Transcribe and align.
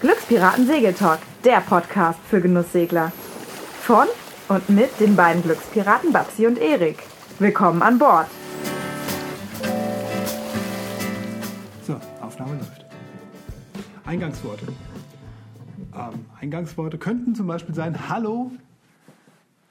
Glückspiraten 0.00 0.66
Segeltalk, 0.66 1.20
der 1.44 1.60
Podcast 1.60 2.18
für 2.20 2.40
Genusssegler. 2.40 3.12
Von 3.82 4.06
und 4.48 4.66
mit 4.70 4.98
den 4.98 5.14
beiden 5.14 5.42
Glückspiraten 5.42 6.10
Babsi 6.10 6.46
und 6.46 6.56
Erik. 6.56 7.02
Willkommen 7.38 7.82
an 7.82 7.98
Bord. 7.98 8.26
So, 11.82 12.00
Aufnahme 12.22 12.54
läuft. 12.54 12.86
Eingangsworte. 14.06 14.68
Ähm, 15.94 16.24
Eingangsworte 16.40 16.96
könnten 16.96 17.34
zum 17.34 17.46
Beispiel 17.46 17.74
sein: 17.74 18.08
Hallo, 18.08 18.52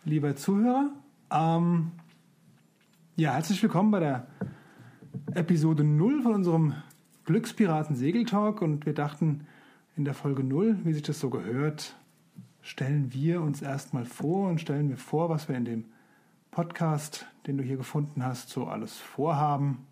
lieber 0.06 0.36
Zuhörer. 0.36 0.92
Ähm, 1.32 1.92
ja, 3.16 3.34
herzlich 3.34 3.64
willkommen 3.64 3.90
bei 3.90 4.00
der 4.00 4.28
Episode 5.34 5.84
0 5.84 6.22
von 6.22 6.36
unserem 6.36 6.76
Glückspiraten 7.26 7.96
Segeltalk. 7.96 8.62
Und 8.62 8.86
wir 8.86 8.94
dachten, 8.94 9.48
in 10.00 10.06
der 10.06 10.14
Folge 10.14 10.46
0, 10.46 10.80
wie 10.86 10.94
sich 10.94 11.04
das 11.04 11.20
so 11.20 11.30
gehört, 11.30 11.98
stellen 12.62 13.12
wir 13.12 13.42
uns 13.42 13.62
erstmal 13.62 14.06
vor 14.06 14.48
und 14.48 14.62
stellen 14.62 14.88
wir 14.88 14.96
vor, 14.96 15.30
was 15.30 15.50
wir 15.50 15.58
in 15.58 15.66
dem 15.66 15.86
Podcast, 16.52 17.26
den 17.46 17.58
du 17.58 17.66
hier 17.66 17.76
gefunden 17.76 18.24
hast, 18.24 18.48
so 18.48 18.68
alles 18.68 18.98
vorhaben 18.98 19.86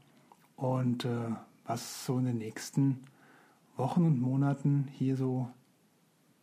und 0.56 1.04
äh, 1.04 1.32
was 1.66 2.06
so 2.06 2.20
in 2.20 2.24
den 2.24 2.38
nächsten 2.38 3.04
Wochen 3.76 4.06
und 4.06 4.22
Monaten 4.22 4.88
hier 4.94 5.18
so 5.18 5.52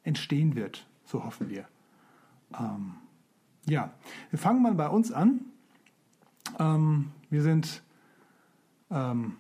entstehen 0.03 0.57
wird. 0.57 0.87
So 1.07 1.25
hoffen 1.25 1.49
wir. 1.49 1.67
Ähm, 2.61 2.97
ja, 3.65 3.95
wir 4.29 4.39
fangen 4.39 4.61
mal 4.61 4.75
bei 4.75 4.91
uns 4.91 5.11
an. 5.11 5.41
Ähm, 6.59 7.13
wir 7.31 7.41
sind 7.41 7.83
ähm, 8.91 9.37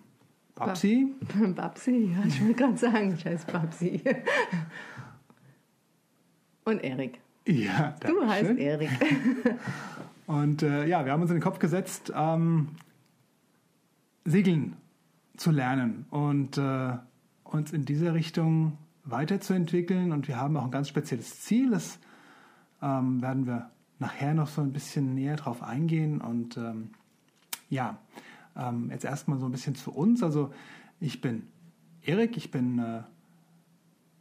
Babsi. 0.54 1.12
Babsi, 1.54 2.12
ja, 2.12 2.24
ich 2.26 2.44
will 2.44 2.54
gerade 2.54 2.76
sagen, 2.76 3.14
ich 3.14 3.24
heiße 3.24 3.46
Babsi. 3.46 4.02
Und 6.64 6.82
Erik. 6.82 7.20
Ja, 7.46 7.94
Du 8.00 8.26
heißt 8.26 8.46
schön. 8.46 8.58
Erik. 8.58 8.90
Und 10.26 10.62
äh, 10.62 10.86
ja, 10.86 11.04
wir 11.04 11.12
haben 11.12 11.20
uns 11.20 11.30
in 11.30 11.36
den 11.36 11.42
Kopf 11.42 11.58
gesetzt, 11.58 12.10
ähm, 12.16 12.68
segeln 14.24 14.76
zu 15.36 15.50
lernen 15.50 16.06
und 16.10 16.56
äh, 16.56 16.92
uns 17.42 17.72
in 17.72 17.84
dieser 17.84 18.14
Richtung 18.14 18.78
weiterzuentwickeln. 19.04 20.12
Und 20.12 20.28
wir 20.28 20.38
haben 20.38 20.56
auch 20.56 20.64
ein 20.64 20.70
ganz 20.70 20.88
spezielles 20.88 21.40
Ziel. 21.40 21.70
Das 21.70 21.98
ähm, 22.80 23.20
werden 23.20 23.46
wir 23.46 23.70
nachher 23.98 24.32
noch 24.32 24.48
so 24.48 24.62
ein 24.62 24.72
bisschen 24.72 25.14
näher 25.14 25.36
drauf 25.36 25.62
eingehen. 25.62 26.22
Und 26.22 26.56
ähm, 26.56 26.90
ja, 27.68 27.98
ähm, 28.56 28.90
jetzt 28.90 29.04
erstmal 29.04 29.38
so 29.38 29.46
ein 29.46 29.52
bisschen 29.52 29.74
zu 29.74 29.92
uns. 29.92 30.22
Also 30.22 30.52
ich 31.00 31.20
bin 31.20 31.48
Erik, 32.02 32.36
ich 32.36 32.50
bin 32.50 32.78
äh, 32.78 33.02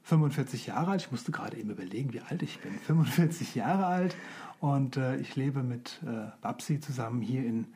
45 0.03 0.67
Jahre 0.67 0.91
alt. 0.91 1.01
Ich 1.01 1.11
musste 1.11 1.31
gerade 1.31 1.57
eben 1.57 1.69
überlegen, 1.69 2.13
wie 2.13 2.21
alt 2.21 2.41
ich 2.41 2.59
bin. 2.59 2.73
45 2.73 3.55
Jahre 3.55 3.85
alt 3.85 4.15
und 4.59 4.97
äh, 4.97 5.17
ich 5.17 5.35
lebe 5.35 5.63
mit 5.63 5.99
äh, 6.05 6.27
Babsi 6.41 6.79
zusammen 6.79 7.21
hier 7.21 7.45
in, 7.45 7.67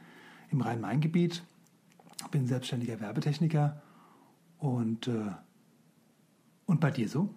im 0.51 0.61
Rhein-Main-Gebiet. 0.61 1.43
Bin 2.31 2.47
selbstständiger 2.47 2.99
Werbetechniker 2.99 3.81
und, 4.57 5.07
äh, 5.07 5.31
und 6.65 6.79
bei 6.79 6.91
dir 6.91 7.07
so? 7.07 7.29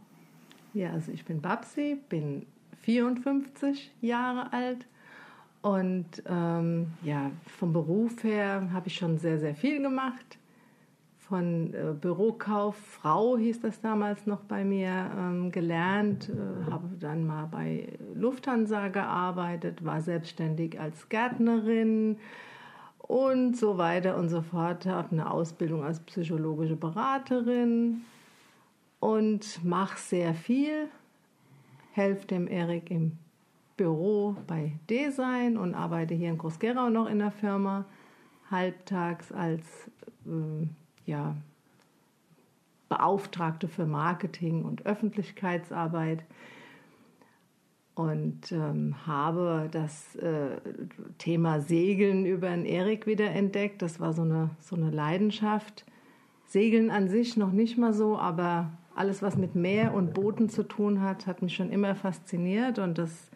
Ja, 0.73 0.93
also 0.93 1.13
ich 1.13 1.25
bin 1.25 1.41
Babsi, 1.41 1.99
bin 2.09 2.47
54 2.83 3.93
Jahre 4.01 4.53
alt 4.53 4.87
und 5.63 6.23
ähm, 6.27 6.93
ja, 7.03 7.31
vom 7.47 7.73
Beruf 7.73 8.25
her 8.25 8.71
habe 8.73 8.89
ich 8.89 8.97
schon 8.97 9.19
sehr, 9.19 9.39
sehr 9.39 9.55
viel 9.55 9.83
gemacht. 9.83 10.39
Von 11.19 11.75
äh, 11.75 11.93
Bürokauffrau 11.93 13.37
hieß 13.37 13.61
das 13.61 13.81
damals 13.81 14.27
noch 14.27 14.41
bei 14.41 14.65
mir, 14.65 15.11
ähm, 15.17 15.53
gelernt, 15.53 16.31
äh, 16.31 16.71
habe 16.71 16.89
dann 16.99 17.27
mal 17.27 17.47
bei 17.47 17.89
Lufthansa 18.15 18.89
gearbeitet, 18.89 19.85
war 19.85 20.01
selbstständig 20.01 20.81
als 20.81 21.09
Gärtnerin 21.09 22.17
und 22.99 23.57
so 23.57 23.79
weiter 23.79 24.17
und 24.17 24.29
so 24.29 24.41
fort. 24.41 24.87
Habe 24.87 25.13
eine 25.13 25.31
Ausbildung 25.31 25.85
als 25.85 26.01
psychologische 26.01 26.77
Beraterin 26.77 28.01
und 28.99 29.65
mache 29.65 29.99
sehr 29.99 30.35
viel. 30.35 30.89
Helfe 31.93 32.27
dem 32.27 32.49
Erik 32.49 32.91
im 32.91 33.19
Büro 33.81 34.37
bei 34.47 34.73
Design 34.91 35.57
und 35.57 35.75
arbeite 35.75 36.13
hier 36.13 36.29
in 36.29 36.37
Groß-Gerau 36.37 36.91
noch 36.91 37.09
in 37.09 37.19
der 37.19 37.31
Firma, 37.31 37.87
halbtags 38.51 39.33
als 39.33 39.91
äh, 40.27 40.67
ja, 41.07 41.35
Beauftragte 42.91 43.69
für 43.69 43.87
Marketing 43.87 44.67
und 44.67 44.85
Öffentlichkeitsarbeit 44.85 46.25
und 47.95 48.53
ähm, 48.53 48.97
habe 49.07 49.71
das 49.73 50.15
äh, 50.17 50.59
Thema 51.17 51.61
Segeln 51.61 52.27
über 52.27 52.51
den 52.51 52.67
Erik 52.67 53.07
wieder 53.07 53.31
entdeckt. 53.31 53.81
Das 53.81 53.99
war 53.99 54.13
so 54.13 54.21
eine, 54.21 54.51
so 54.59 54.77
eine 54.77 54.91
Leidenschaft. 54.91 55.87
Segeln 56.45 56.91
an 56.91 57.09
sich 57.09 57.39
noch 57.39 57.53
nicht 57.53 57.79
mal 57.79 57.95
so, 57.95 58.19
aber 58.19 58.73
alles, 58.95 59.23
was 59.23 59.39
mit 59.39 59.55
Meer 59.55 59.95
und 59.95 60.13
Booten 60.13 60.51
zu 60.51 60.65
tun 60.65 61.01
hat, 61.01 61.27
hat 61.27 61.41
mich 61.41 61.55
schon 61.55 61.71
immer 61.71 61.95
fasziniert 61.95 62.79
und 62.79 62.99
das 62.99 63.30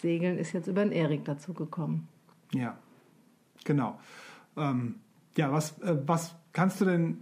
Segeln 0.00 0.38
ist 0.38 0.52
jetzt 0.52 0.66
über 0.66 0.82
den 0.82 0.92
Erik 0.92 1.24
dazu 1.24 1.52
gekommen. 1.54 2.08
Ja, 2.52 2.76
genau. 3.64 3.98
Ähm, 4.56 4.96
ja, 5.36 5.52
was, 5.52 5.78
äh, 5.80 5.96
was 6.06 6.34
kannst 6.52 6.80
du 6.80 6.84
denn 6.84 7.18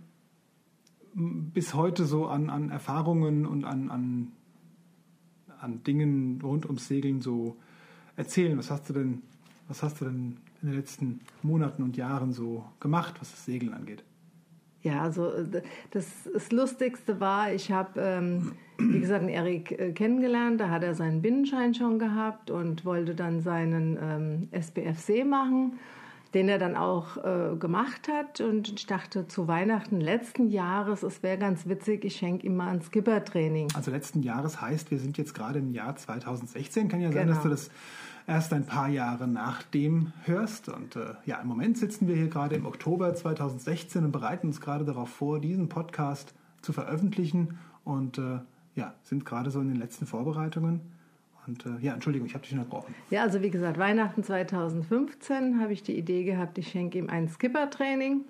bis 1.14 1.74
heute 1.74 2.04
so 2.04 2.26
an, 2.26 2.50
an 2.50 2.70
Erfahrungen 2.70 3.46
und 3.46 3.64
an, 3.64 3.90
an, 3.90 4.32
an 5.60 5.82
Dingen 5.82 6.40
rund 6.42 6.66
ums 6.66 6.88
Segeln 6.88 7.20
so 7.20 7.56
erzählen? 8.16 8.56
Was 8.58 8.70
hast 8.70 8.88
du 8.88 8.92
denn, 8.92 9.22
was 9.66 9.82
hast 9.82 10.00
du 10.00 10.06
denn 10.06 10.38
in 10.62 10.68
den 10.68 10.76
letzten 10.76 11.20
Monaten 11.42 11.82
und 11.82 11.96
Jahren 11.96 12.32
so 12.32 12.64
gemacht, 12.80 13.14
was 13.20 13.30
das 13.30 13.44
Segeln 13.44 13.74
angeht? 13.74 14.04
Ja, 14.88 15.02
also 15.02 15.30
das, 15.90 16.06
das 16.32 16.50
Lustigste 16.50 17.20
war, 17.20 17.52
ich 17.52 17.70
habe, 17.70 18.00
ähm, 18.00 18.52
wie 18.78 19.00
gesagt, 19.00 19.20
einen 19.20 19.28
Erik 19.28 19.72
äh, 19.72 19.92
kennengelernt, 19.92 20.60
da 20.60 20.70
hat 20.70 20.82
er 20.82 20.94
seinen 20.94 21.20
Binnenschein 21.20 21.74
schon 21.74 21.98
gehabt 21.98 22.50
und 22.50 22.84
wollte 22.86 23.14
dann 23.14 23.40
seinen 23.42 23.98
ähm, 24.00 24.48
SBFC 24.50 25.26
machen, 25.26 25.78
den 26.32 26.48
er 26.48 26.58
dann 26.58 26.74
auch 26.76 27.16
äh, 27.18 27.56
gemacht 27.56 28.08
hat. 28.08 28.40
Und 28.40 28.68
ich 28.78 28.86
dachte 28.86 29.26
zu 29.28 29.46
Weihnachten 29.46 30.00
letzten 30.00 30.48
Jahres, 30.48 31.02
es 31.02 31.22
wäre 31.22 31.36
ganz 31.38 31.66
witzig, 31.68 32.04
ich 32.04 32.16
schenke 32.16 32.46
ihm 32.46 32.56
mal 32.56 32.68
ein 32.68 32.80
Skipper-Training. 32.82 33.68
Also 33.74 33.90
letzten 33.90 34.22
Jahres 34.22 34.60
heißt, 34.60 34.90
wir 34.90 34.98
sind 34.98 35.18
jetzt 35.18 35.34
gerade 35.34 35.58
im 35.58 35.70
Jahr 35.72 35.96
2016. 35.96 36.88
Kann 36.88 37.00
ja 37.00 37.12
sein, 37.12 37.22
Genau. 37.26 37.34
dass 37.34 37.42
du 37.42 37.48
das 37.50 37.70
erst 38.28 38.52
ein 38.52 38.66
paar 38.66 38.88
Jahre 38.88 39.26
nachdem 39.26 40.12
hörst. 40.24 40.68
Und 40.68 40.96
äh, 40.96 41.14
ja, 41.24 41.40
im 41.40 41.48
Moment 41.48 41.78
sitzen 41.78 42.06
wir 42.06 42.14
hier 42.14 42.28
gerade 42.28 42.54
im 42.54 42.66
Oktober 42.66 43.14
2016 43.14 44.04
und 44.04 44.12
bereiten 44.12 44.48
uns 44.48 44.60
gerade 44.60 44.84
darauf 44.84 45.08
vor, 45.08 45.40
diesen 45.40 45.68
Podcast 45.68 46.34
zu 46.60 46.72
veröffentlichen 46.72 47.58
und 47.84 48.18
äh, 48.18 48.38
ja, 48.74 48.94
sind 49.02 49.24
gerade 49.24 49.50
so 49.50 49.60
in 49.60 49.68
den 49.68 49.78
letzten 49.78 50.06
Vorbereitungen. 50.06 50.80
Und 51.46 51.64
äh, 51.64 51.70
ja, 51.80 51.94
Entschuldigung, 51.94 52.26
ich 52.26 52.34
habe 52.34 52.44
dich 52.44 52.52
unterbrochen. 52.52 52.94
Ja, 53.10 53.22
also 53.22 53.40
wie 53.40 53.50
gesagt, 53.50 53.78
Weihnachten 53.78 54.22
2015 54.22 55.60
habe 55.60 55.72
ich 55.72 55.82
die 55.82 55.96
Idee 55.96 56.24
gehabt, 56.24 56.58
ich 56.58 56.68
schenke 56.68 56.98
ihm 56.98 57.08
ein 57.08 57.28
Skipper-Training, 57.28 58.20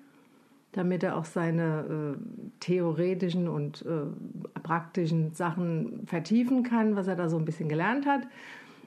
damit 0.71 1.03
er 1.03 1.17
auch 1.17 1.25
seine 1.25 2.15
äh, 2.15 2.17
theoretischen 2.61 3.49
und 3.49 3.85
äh, 3.85 4.59
praktischen 4.61 5.33
Sachen 5.33 6.07
vertiefen 6.07 6.63
kann, 6.63 6.95
was 6.95 7.07
er 7.07 7.17
da 7.17 7.27
so 7.27 7.37
ein 7.37 7.43
bisschen 7.43 7.67
gelernt 7.67 8.05
hat. 8.05 8.21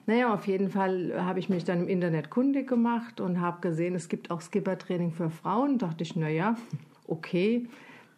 Naja, 0.07 0.35
auf 0.35 0.47
jeden 0.47 0.69
Fall 0.69 1.13
habe 1.25 1.39
ich 1.39 1.49
mich 1.49 1.65
dann 1.65 1.83
im 1.83 1.89
Internet 1.89 2.31
kundig 2.31 2.69
gemacht 2.69 3.21
und 3.21 3.41
habe 3.41 3.61
gesehen, 3.61 3.95
es 3.95 4.09
gibt 4.09 4.31
auch 4.31 4.41
Skipper-Training 4.41 5.13
für 5.13 5.31
Frauen. 5.31 5.79
Dachte 5.79 6.03
ich, 6.03 6.17
naja, 6.17 6.57
okay, 7.07 7.69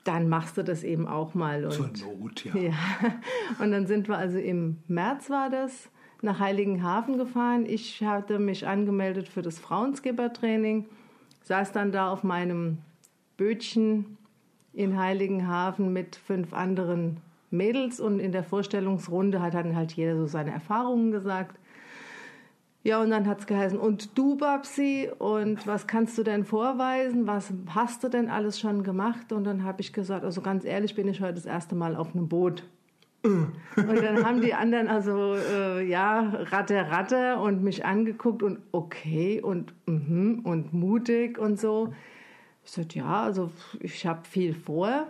dann 0.05 0.29
machst 0.29 0.57
du 0.57 0.63
das 0.63 0.83
eben 0.83 1.07
auch 1.07 1.35
mal. 1.35 1.65
Und 1.65 1.97
Zur 1.97 2.15
Not, 2.17 2.45
ja. 2.45 2.57
ja, 2.57 2.73
und 3.59 3.73
dann 3.73 3.87
sind 3.87 4.09
wir 4.09 4.17
also 4.17 4.39
im 4.39 4.79
März 4.89 5.31
war 5.31 5.51
das 5.51 5.89
nach 6.23 6.41
Heiligenhafen 6.41 7.19
gefahren. 7.19 7.67
Ich 7.67 8.03
hatte 8.03 8.39
mich 8.39 8.67
angemeldet 8.67 9.29
für 9.29 9.43
das 9.43 9.59
Frauenskipper-Training, 9.59 10.87
saß 11.43 11.73
dann 11.73 11.93
da 11.93 12.11
auf 12.11 12.23
meinem 12.23 12.79
Bötchen 13.37 14.17
in 14.73 14.99
Heiligenhafen 14.99 15.93
mit 15.93 16.17
fünf 16.17 16.53
anderen 16.55 17.19
Mädels 17.51 18.01
und 18.01 18.21
in 18.21 18.33
der 18.33 18.43
Vorstellungsrunde 18.43 19.41
hat 19.41 19.55
dann 19.55 19.77
halt 19.77 19.93
jeder 19.93 20.17
so 20.17 20.27
seine 20.27 20.51
Erfahrungen 20.51 21.13
gesagt. 21.13 21.59
Ja, 22.85 23.01
und 23.01 23.09
dann 23.09 23.27
hat 23.27 23.41
es 23.41 23.47
geheißen, 23.47 23.79
und 23.79 24.17
du, 24.19 24.37
Babsi, 24.37 25.11
und 25.19 25.67
was 25.67 25.87
kannst 25.87 26.19
du 26.19 26.23
denn 26.23 26.45
vorweisen? 26.45 27.27
Was 27.27 27.51
hast 27.71 28.05
du 28.05 28.11
denn 28.11 28.29
alles 28.29 28.61
schon 28.61 28.83
gemacht? 28.83 29.33
Und 29.33 29.45
dann 29.45 29.65
habe 29.65 29.81
ich 29.81 29.95
gesagt, 29.95 30.23
also 30.23 30.43
ganz 30.43 30.67
ehrlich, 30.67 30.95
bin 30.95 31.09
ich 31.09 31.23
heute 31.23 31.33
das 31.33 31.47
erste 31.47 31.75
Mal 31.75 31.97
auf 31.97 32.15
einem 32.15 32.29
Boot. 32.29 32.63
Und 33.23 33.55
dann 33.75 34.23
haben 34.23 34.43
die 34.43 34.53
anderen 34.55 34.89
also, 34.89 35.35
äh, 35.35 35.83
ja, 35.89 36.29
Ratte, 36.51 36.91
Ratte 36.91 37.39
und 37.39 37.65
mich 37.65 37.87
angeguckt 37.87 38.43
und 38.43 38.59
okay 38.71 39.41
und, 39.41 39.73
mhm, 39.87 40.41
und 40.45 40.75
mutig 40.75 41.39
und 41.39 41.59
so. 41.59 41.95
Ich 42.67 42.73
sagte, 42.73 42.99
ja, 42.99 43.23
also 43.23 43.51
ich 43.81 44.05
habe 44.05 44.29
viel 44.29 44.53
vor. 44.55 45.07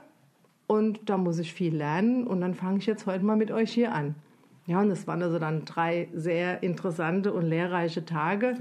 Und 0.68 1.10
da 1.10 1.18
muss 1.18 1.40
ich 1.40 1.52
viel 1.52 1.74
lernen 1.74 2.24
und 2.24 2.40
dann 2.40 2.54
fange 2.54 2.78
ich 2.78 2.86
jetzt 2.86 3.06
heute 3.06 3.24
mal 3.24 3.36
mit 3.36 3.50
euch 3.50 3.72
hier 3.72 3.92
an. 3.92 4.14
Ja, 4.66 4.80
und 4.80 4.90
es 4.90 5.06
waren 5.06 5.22
also 5.22 5.38
dann 5.38 5.64
drei 5.64 6.08
sehr 6.14 6.62
interessante 6.62 7.32
und 7.32 7.46
lehrreiche 7.46 8.04
Tage, 8.04 8.56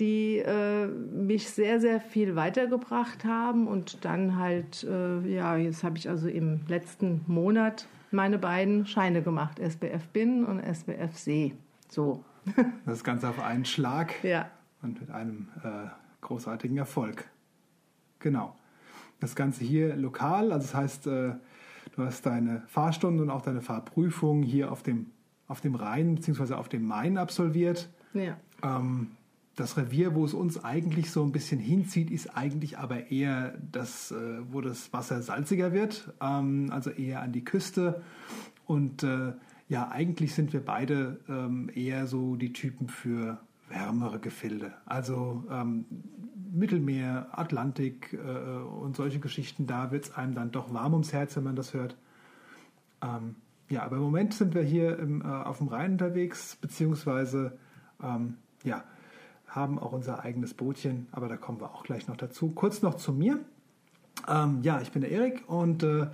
die 0.00 0.38
äh, 0.38 0.86
mich 0.86 1.48
sehr, 1.48 1.80
sehr 1.80 2.00
viel 2.00 2.34
weitergebracht 2.34 3.24
haben. 3.24 3.68
Und 3.68 4.04
dann 4.04 4.36
halt, 4.36 4.84
äh, 4.84 5.20
ja, 5.28 5.56
jetzt 5.56 5.84
habe 5.84 5.96
ich 5.96 6.08
also 6.08 6.28
im 6.28 6.60
letzten 6.66 7.24
Monat 7.28 7.86
meine 8.10 8.38
beiden 8.38 8.86
Scheine 8.86 9.22
gemacht, 9.22 9.60
SBF 9.60 10.08
Bin 10.08 10.44
und 10.44 10.60
SBF 10.60 11.16
See. 11.16 11.54
So, 11.88 12.24
Das 12.86 13.04
Ganze 13.04 13.28
auf 13.28 13.40
einen 13.40 13.64
Schlag 13.64 14.22
ja. 14.24 14.50
und 14.82 15.00
mit 15.00 15.10
einem 15.10 15.48
äh, 15.62 15.88
großartigen 16.20 16.76
Erfolg. 16.76 17.28
Genau. 18.18 18.56
Das 19.20 19.34
Ganze 19.34 19.64
hier 19.64 19.96
lokal, 19.96 20.52
also 20.52 20.66
das 20.66 20.74
heißt, 20.74 21.06
äh, 21.06 21.32
du 21.96 22.04
hast 22.04 22.26
deine 22.26 22.62
Fahrstunde 22.66 23.22
und 23.22 23.30
auch 23.30 23.42
deine 23.42 23.62
Fahrprüfung 23.62 24.42
hier 24.42 24.72
auf 24.72 24.82
dem, 24.82 25.06
auf 25.46 25.60
dem 25.60 25.74
Rhein 25.74 26.14
bzw. 26.14 26.54
auf 26.54 26.68
dem 26.68 26.84
Main 26.84 27.18
absolviert. 27.18 27.90
Ja. 28.14 28.36
Ähm, 28.62 29.12
das 29.56 29.76
Revier, 29.76 30.14
wo 30.14 30.24
es 30.24 30.32
uns 30.32 30.64
eigentlich 30.64 31.10
so 31.10 31.22
ein 31.22 31.32
bisschen 31.32 31.60
hinzieht, 31.60 32.10
ist 32.10 32.36
eigentlich 32.36 32.78
aber 32.78 33.10
eher 33.10 33.58
das, 33.72 34.10
äh, 34.10 34.40
wo 34.50 34.60
das 34.60 34.92
Wasser 34.92 35.20
salziger 35.22 35.72
wird, 35.72 36.12
ähm, 36.20 36.70
also 36.70 36.90
eher 36.90 37.20
an 37.20 37.32
die 37.32 37.44
Küste. 37.44 38.02
Und 38.66 39.02
äh, 39.02 39.32
ja, 39.68 39.90
eigentlich 39.90 40.34
sind 40.34 40.52
wir 40.52 40.64
beide 40.64 41.20
ähm, 41.28 41.70
eher 41.74 42.06
so 42.06 42.36
die 42.36 42.52
Typen 42.52 42.88
für 42.88 43.38
wärmere 43.68 44.18
Gefilde. 44.18 44.72
Also 44.86 45.44
ähm, 45.50 45.84
Mittelmeer, 46.52 47.28
Atlantik 47.32 48.12
äh, 48.12 48.16
und 48.16 48.96
solche 48.96 49.20
Geschichten, 49.20 49.66
da 49.66 49.90
wird 49.90 50.04
es 50.04 50.14
einem 50.14 50.34
dann 50.34 50.50
doch 50.50 50.72
warm 50.72 50.92
ums 50.92 51.12
Herz, 51.12 51.36
wenn 51.36 51.44
man 51.44 51.56
das 51.56 51.74
hört. 51.74 51.96
Ähm, 53.02 53.36
ja, 53.68 53.82
aber 53.82 53.96
im 53.96 54.02
Moment 54.02 54.34
sind 54.34 54.54
wir 54.54 54.62
hier 54.62 54.98
im, 54.98 55.22
äh, 55.22 55.24
auf 55.26 55.58
dem 55.58 55.68
Rhein 55.68 55.92
unterwegs, 55.92 56.56
beziehungsweise 56.60 57.58
ähm, 58.02 58.36
ja, 58.64 58.84
haben 59.46 59.78
auch 59.78 59.92
unser 59.92 60.24
eigenes 60.24 60.54
Bootchen, 60.54 61.06
aber 61.12 61.28
da 61.28 61.36
kommen 61.36 61.60
wir 61.60 61.70
auch 61.70 61.84
gleich 61.84 62.08
noch 62.08 62.16
dazu. 62.16 62.50
Kurz 62.50 62.82
noch 62.82 62.94
zu 62.94 63.12
mir. 63.12 63.40
Ähm, 64.28 64.60
ja, 64.62 64.80
ich 64.80 64.92
bin 64.92 65.02
der 65.02 65.10
Erik 65.10 65.44
und 65.48 65.82
äh, 65.82 66.08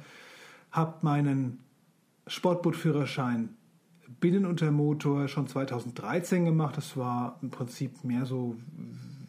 habe 0.71 0.95
meinen 1.03 1.61
Sportbootführerschein 2.27 3.57
Binnenuntermotor 4.21 5.29
schon 5.29 5.47
2013 5.47 6.45
gemacht. 6.45 6.77
Das 6.77 6.97
war 6.97 7.39
im 7.43 7.51
Prinzip 7.51 8.05
mehr 8.05 8.25
so 8.25 8.57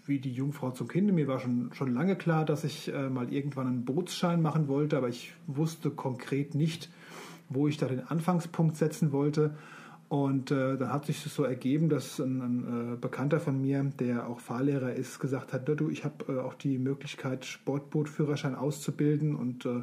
wie 0.08 0.20
die 0.20 0.32
Jungfrau 0.32 0.72
zum 0.72 0.88
Kinde. 0.88 1.14
Mir 1.14 1.28
war 1.28 1.40
schon, 1.40 1.72
schon 1.74 1.94
lange 1.94 2.16
klar, 2.16 2.46
dass 2.46 2.64
ich 2.64 2.94
äh, 2.94 3.10
mal 3.10 3.32
irgendwann 3.32 3.68
einen 3.68 3.86
Bootsschein 3.86 4.42
machen 4.42 4.68
wollte, 4.68 4.98
aber 4.98 5.10
ich 5.10 5.34
wusste 5.48 5.92
konkret 5.92 6.56
nicht, 6.56 6.90
wo 7.50 7.68
ich 7.68 7.78
da 7.78 7.88
den 7.88 8.06
Anfangspunkt 8.06 8.78
setzen 8.78 9.12
wollte. 9.12 9.56
Und 10.10 10.52
äh, 10.52 10.78
dann 10.78 10.94
hat 10.94 11.06
sich 11.06 11.22
das 11.24 11.36
so 11.36 11.44
ergeben, 11.44 11.90
dass 11.90 12.20
ein, 12.20 12.42
ein 12.42 12.94
äh, 12.94 12.96
Bekannter 12.96 13.42
von 13.42 13.62
mir, 13.62 13.84
der 14.00 14.30
auch 14.30 14.40
Fahrlehrer 14.40 14.94
ist, 14.94 15.20
gesagt 15.20 15.52
hat, 15.52 15.68
"Na 15.68 15.76
du, 15.76 15.90
ich 15.90 16.06
habe 16.06 16.34
äh, 16.34 16.40
auch 16.40 16.54
die 16.54 16.78
Möglichkeit, 16.78 17.44
Sportbootführerschein 17.44 18.56
auszubilden 18.56 19.36
und 19.36 19.66
äh, 19.66 19.82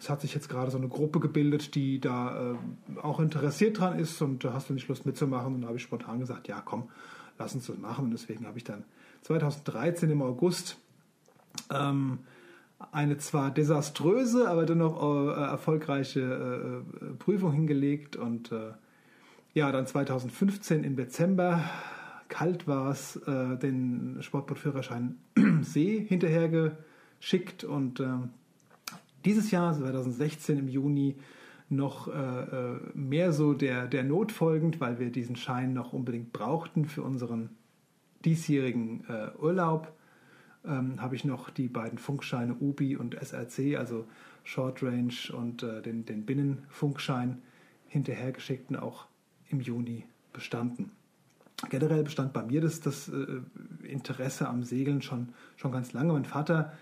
es 0.00 0.08
hat 0.08 0.22
sich 0.22 0.34
jetzt 0.34 0.48
gerade 0.48 0.70
so 0.70 0.78
eine 0.78 0.88
Gruppe 0.88 1.20
gebildet, 1.20 1.74
die 1.74 2.00
da 2.00 2.54
äh, 2.54 2.98
auch 3.00 3.20
interessiert 3.20 3.78
dran 3.78 3.98
ist 3.98 4.20
und 4.22 4.42
da 4.42 4.54
hast 4.54 4.70
du 4.70 4.74
nicht 4.74 4.88
Lust 4.88 5.06
mitzumachen. 5.06 5.54
Und 5.54 5.60
da 5.60 5.68
habe 5.68 5.76
ich 5.76 5.82
spontan 5.82 6.18
gesagt, 6.18 6.48
ja 6.48 6.60
komm, 6.64 6.88
lass 7.38 7.54
uns 7.54 7.66
das 7.66 7.78
machen. 7.78 8.06
Und 8.06 8.10
deswegen 8.12 8.46
habe 8.46 8.58
ich 8.58 8.64
dann 8.64 8.84
2013 9.22 10.10
im 10.10 10.22
August 10.22 10.78
ähm, 11.70 12.20
eine 12.92 13.18
zwar 13.18 13.50
desaströse, 13.50 14.48
aber 14.48 14.64
dennoch 14.64 15.02
äh, 15.02 15.40
erfolgreiche 15.42 16.20
äh, 16.20 17.04
äh, 17.04 17.14
Prüfung 17.18 17.52
hingelegt 17.52 18.16
und 18.16 18.52
äh, 18.52 18.72
ja, 19.52 19.70
dann 19.72 19.86
2015 19.86 20.84
im 20.84 20.96
Dezember, 20.96 21.62
kalt 22.28 22.66
war 22.66 22.90
es, 22.90 23.16
äh, 23.16 23.56
den 23.56 24.18
Sportbootführerschein 24.20 25.16
See 25.62 26.04
hinterhergeschickt 26.08 27.64
und 27.64 28.00
ähm, 28.00 28.30
dieses 29.24 29.50
Jahr, 29.50 29.76
2016 29.76 30.58
im 30.58 30.68
Juni, 30.68 31.16
noch 31.68 32.08
äh, 32.08 32.12
äh, 32.12 32.80
mehr 32.94 33.32
so 33.32 33.52
der, 33.52 33.86
der 33.86 34.02
Not 34.02 34.32
folgend, 34.32 34.80
weil 34.80 34.98
wir 34.98 35.10
diesen 35.10 35.36
Schein 35.36 35.72
noch 35.72 35.92
unbedingt 35.92 36.32
brauchten 36.32 36.86
für 36.86 37.02
unseren 37.02 37.50
diesjährigen 38.24 39.04
äh, 39.08 39.30
Urlaub, 39.38 39.92
ähm, 40.64 41.00
habe 41.00 41.16
ich 41.16 41.24
noch 41.24 41.50
die 41.50 41.68
beiden 41.68 41.98
Funkscheine 41.98 42.54
UBI 42.54 42.96
und 42.96 43.14
SRC, 43.14 43.76
also 43.78 44.06
Short 44.44 44.82
Range 44.82 45.14
und 45.32 45.62
äh, 45.62 45.82
den, 45.82 46.04
den 46.04 46.26
Binnenfunkschein 46.26 47.42
hinterhergeschickt 47.88 48.70
und 48.70 48.76
auch 48.76 49.06
im 49.48 49.60
Juni 49.60 50.04
bestanden. 50.32 50.92
Generell 51.68 52.04
bestand 52.04 52.32
bei 52.32 52.42
mir 52.42 52.60
das, 52.60 52.80
das 52.80 53.08
äh, 53.08 53.40
Interesse 53.86 54.48
am 54.48 54.64
Segeln 54.64 55.02
schon, 55.02 55.30
schon 55.56 55.72
ganz 55.72 55.92
lange. 55.92 56.12
Mein 56.12 56.24
Vater 56.24 56.72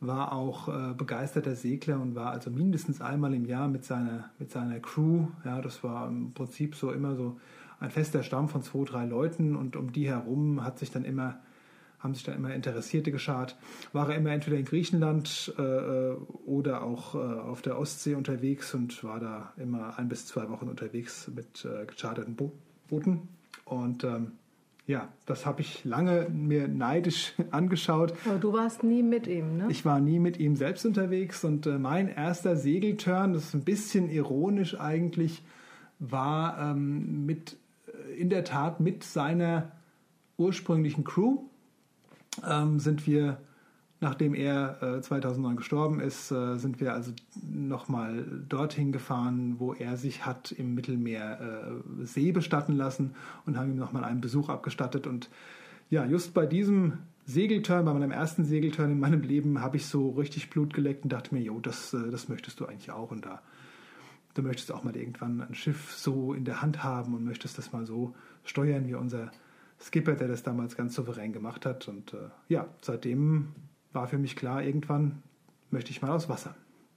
war 0.00 0.32
auch 0.32 0.68
äh, 0.68 0.94
begeisterter 0.94 1.54
Segler 1.54 2.00
und 2.00 2.14
war 2.14 2.30
also 2.30 2.50
mindestens 2.50 3.00
einmal 3.00 3.34
im 3.34 3.44
Jahr 3.44 3.68
mit 3.68 3.84
seiner, 3.84 4.30
mit 4.38 4.50
seiner 4.50 4.80
Crew. 4.80 5.26
Ja, 5.44 5.60
das 5.60 5.84
war 5.84 6.08
im 6.08 6.32
Prinzip 6.32 6.74
so 6.74 6.92
immer 6.92 7.14
so 7.14 7.38
ein 7.82 7.90
fester 7.90 8.22
Stamm 8.22 8.48
von 8.48 8.62
zwei, 8.62 8.84
drei 8.84 9.04
Leuten 9.04 9.56
und 9.56 9.76
um 9.76 9.92
die 9.92 10.08
herum 10.08 10.64
hat 10.64 10.78
sich 10.78 10.90
dann 10.90 11.04
immer, 11.04 11.40
haben 11.98 12.14
sich 12.14 12.24
dann 12.24 12.36
immer 12.36 12.54
Interessierte 12.54 13.10
geschart. 13.10 13.56
War 13.92 14.10
er 14.10 14.16
immer 14.16 14.30
entweder 14.30 14.56
in 14.56 14.64
Griechenland 14.64 15.52
äh, 15.58 16.12
oder 16.46 16.82
auch 16.82 17.14
äh, 17.14 17.18
auf 17.18 17.60
der 17.62 17.78
Ostsee 17.78 18.14
unterwegs 18.14 18.74
und 18.74 19.02
war 19.04 19.20
da 19.20 19.52
immer 19.56 19.98
ein 19.98 20.08
bis 20.08 20.26
zwei 20.26 20.48
Wochen 20.48 20.68
unterwegs 20.68 21.30
mit 21.34 21.64
äh, 21.64 21.84
gecharterten 21.86 22.36
Bo 22.36 22.52
Booten. 22.88 23.28
Und 23.64 24.04
ähm, 24.04 24.32
ja, 24.86 25.08
das 25.26 25.46
habe 25.46 25.60
ich 25.62 25.84
lange 25.84 26.28
mir 26.28 26.68
neidisch 26.68 27.34
angeschaut. 27.50 28.14
Aber 28.26 28.38
du 28.38 28.52
warst 28.52 28.82
nie 28.82 29.02
mit 29.02 29.26
ihm, 29.26 29.56
ne? 29.56 29.66
Ich 29.70 29.84
war 29.84 30.00
nie 30.00 30.18
mit 30.18 30.38
ihm 30.38 30.56
selbst 30.56 30.84
unterwegs 30.84 31.44
und 31.44 31.66
äh, 31.66 31.78
mein 31.78 32.08
erster 32.08 32.56
Segelturn, 32.56 33.32
das 33.32 33.46
ist 33.46 33.54
ein 33.54 33.64
bisschen 33.64 34.10
ironisch 34.10 34.78
eigentlich, 34.78 35.42
war 35.98 36.58
ähm, 36.60 37.24
mit 37.24 37.52
äh, 37.52 37.56
in 38.16 38.30
der 38.30 38.44
Tat 38.44 38.80
mit 38.80 39.04
seiner 39.04 39.72
ursprünglichen 40.36 41.04
Crew 41.04 41.38
ähm, 42.48 42.78
sind 42.78 43.06
wir, 43.06 43.38
nachdem 44.00 44.34
er 44.34 44.82
äh, 44.82 45.00
2009 45.00 45.56
gestorben 45.56 46.00
ist, 46.00 46.30
äh, 46.30 46.56
sind 46.56 46.80
wir 46.80 46.94
also 46.94 47.12
nochmal 47.42 48.24
dorthin 48.48 48.92
gefahren, 48.92 49.56
wo 49.58 49.74
er 49.74 49.96
sich 49.96 50.26
hat 50.26 50.52
im 50.52 50.74
Mittelmeer 50.74 51.40
äh, 51.40 52.04
See 52.04 52.32
bestatten 52.32 52.76
lassen 52.76 53.14
und 53.46 53.56
haben 53.56 53.70
ihm 53.70 53.78
nochmal 53.78 54.04
einen 54.04 54.20
Besuch 54.20 54.48
abgestattet. 54.48 55.06
Und 55.06 55.28
ja, 55.90 56.04
just 56.04 56.34
bei 56.34 56.46
diesem 56.46 56.98
Segelturn, 57.26 57.84
bei 57.84 57.92
meinem 57.92 58.10
ersten 58.10 58.44
Segelturn 58.44 58.90
in 58.90 59.00
meinem 59.00 59.22
Leben, 59.22 59.60
habe 59.60 59.76
ich 59.76 59.86
so 59.86 60.10
richtig 60.10 60.50
Blut 60.50 60.74
geleckt 60.74 61.04
und 61.04 61.12
dachte 61.12 61.34
mir, 61.34 61.42
jo, 61.42 61.60
das, 61.60 61.94
äh, 61.94 62.10
das 62.10 62.28
möchtest 62.28 62.58
du 62.60 62.66
eigentlich 62.66 62.90
auch. 62.90 63.10
Und 63.10 63.26
da 63.26 63.40
du 64.34 64.42
möchtest 64.42 64.72
auch 64.72 64.82
mal 64.84 64.96
irgendwann 64.96 65.40
ein 65.40 65.54
Schiff 65.54 65.92
so 65.92 66.32
in 66.34 66.44
der 66.44 66.62
Hand 66.62 66.82
haben 66.82 67.14
und 67.14 67.24
möchtest 67.24 67.58
das 67.58 67.72
mal 67.72 67.86
so 67.86 68.14
steuern 68.44 68.86
wie 68.86 68.94
unser 68.94 69.30
Skipper, 69.80 70.14
der 70.14 70.28
das 70.28 70.42
damals 70.42 70.76
ganz 70.76 70.94
souverän 70.94 71.32
gemacht 71.32 71.66
hat. 71.66 71.88
Und 71.88 72.14
äh, 72.14 72.18
ja, 72.48 72.66
seitdem 72.80 73.48
war 73.92 74.06
für 74.06 74.18
mich 74.18 74.36
klar, 74.36 74.62
irgendwann 74.62 75.22
möchte 75.70 75.90
ich 75.90 76.02
mal 76.02 76.10
aus 76.10 76.28
Wasser. 76.28 76.54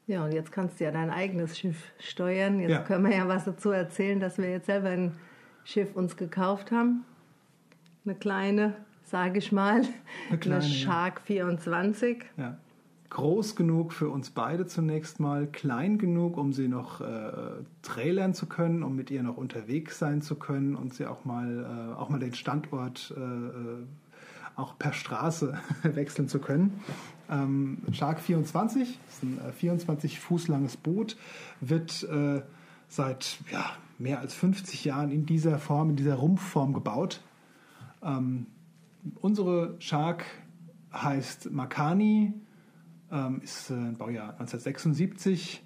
Ja, 0.07 0.23
und 0.23 0.33
jetzt 0.33 0.51
kannst 0.51 0.79
du 0.79 0.83
ja 0.83 0.91
dein 0.91 1.09
eigenes 1.09 1.57
Schiff 1.57 1.91
steuern. 1.99 2.59
Jetzt 2.59 2.71
Ja. 2.71 2.81
können 2.83 3.05
wir 3.05 3.15
ja 3.15 3.27
was 3.27 3.43
dazu 3.45 3.71
erzählen, 3.71 4.19
dass 4.19 4.37
wir 4.37 4.49
jetzt 4.51 4.67
selber 4.67 4.89
ein 4.89 5.13
Schiff 5.63 5.95
uns 5.95 6.15
gekauft 6.15 6.71
haben. 6.71 7.03
Eine 8.05 8.13
kleine, 8.13 8.75
sage 9.03 9.39
ich 9.39 9.51
mal, 9.51 9.81
Eine 10.29 10.37
kleine, 10.37 10.63
ja. 10.63 10.69
Shark 10.69 11.21
24. 11.21 12.23
Ja. 12.37 12.57
Groß 13.09 13.55
genug 13.55 13.93
für 13.93 14.09
uns 14.09 14.31
beide 14.31 14.65
zunächst 14.65 15.19
mal, 15.19 15.47
klein 15.47 15.97
genug, 15.97 16.37
um 16.37 16.53
sie 16.53 16.67
noch 16.67 17.01
äh, 17.01 17.31
trailern 17.81 18.33
zu 18.33 18.47
können, 18.47 18.83
um 18.83 18.95
mit 18.95 19.11
ihr 19.11 19.23
noch 19.23 19.37
unterwegs 19.37 19.99
sein 19.99 20.21
zu 20.21 20.35
können 20.35 20.75
und 20.75 20.93
sie 20.93 21.05
auch 21.05 21.23
mal, 21.23 21.93
äh, 21.93 21.95
auch 21.95 22.09
mal 22.09 22.19
den 22.19 22.33
Standort 22.33 23.13
äh, 23.15 23.19
äh, 23.19 23.85
auch 24.55 24.77
per 24.77 24.93
Straße 24.93 25.57
wechseln 25.83 26.27
zu 26.27 26.39
können. 26.39 26.81
Ähm, 27.29 27.79
Shark 27.91 28.19
24, 28.19 28.99
das 29.05 29.15
ist 29.15 29.23
ein 29.23 29.39
äh, 29.39 29.51
24 29.51 30.19
Fuß 30.19 30.47
langes 30.47 30.77
Boot, 30.77 31.17
wird 31.61 32.03
äh, 32.03 32.41
seit 32.87 33.39
ja, 33.51 33.71
mehr 33.97 34.19
als 34.19 34.33
50 34.33 34.85
Jahren 34.85 35.11
in 35.11 35.25
dieser 35.25 35.59
Form, 35.59 35.91
in 35.91 35.95
dieser 35.95 36.15
Rumpfform 36.15 36.73
gebaut. 36.73 37.21
Ähm, 38.03 38.47
unsere 39.21 39.75
Shark 39.79 40.25
heißt 40.93 41.51
Makani, 41.51 42.33
ähm, 43.15 43.41
ist 43.41 43.69
äh, 43.69 43.73
ein 43.73 43.97
Baujahr 43.97 44.31
1976 44.31 45.63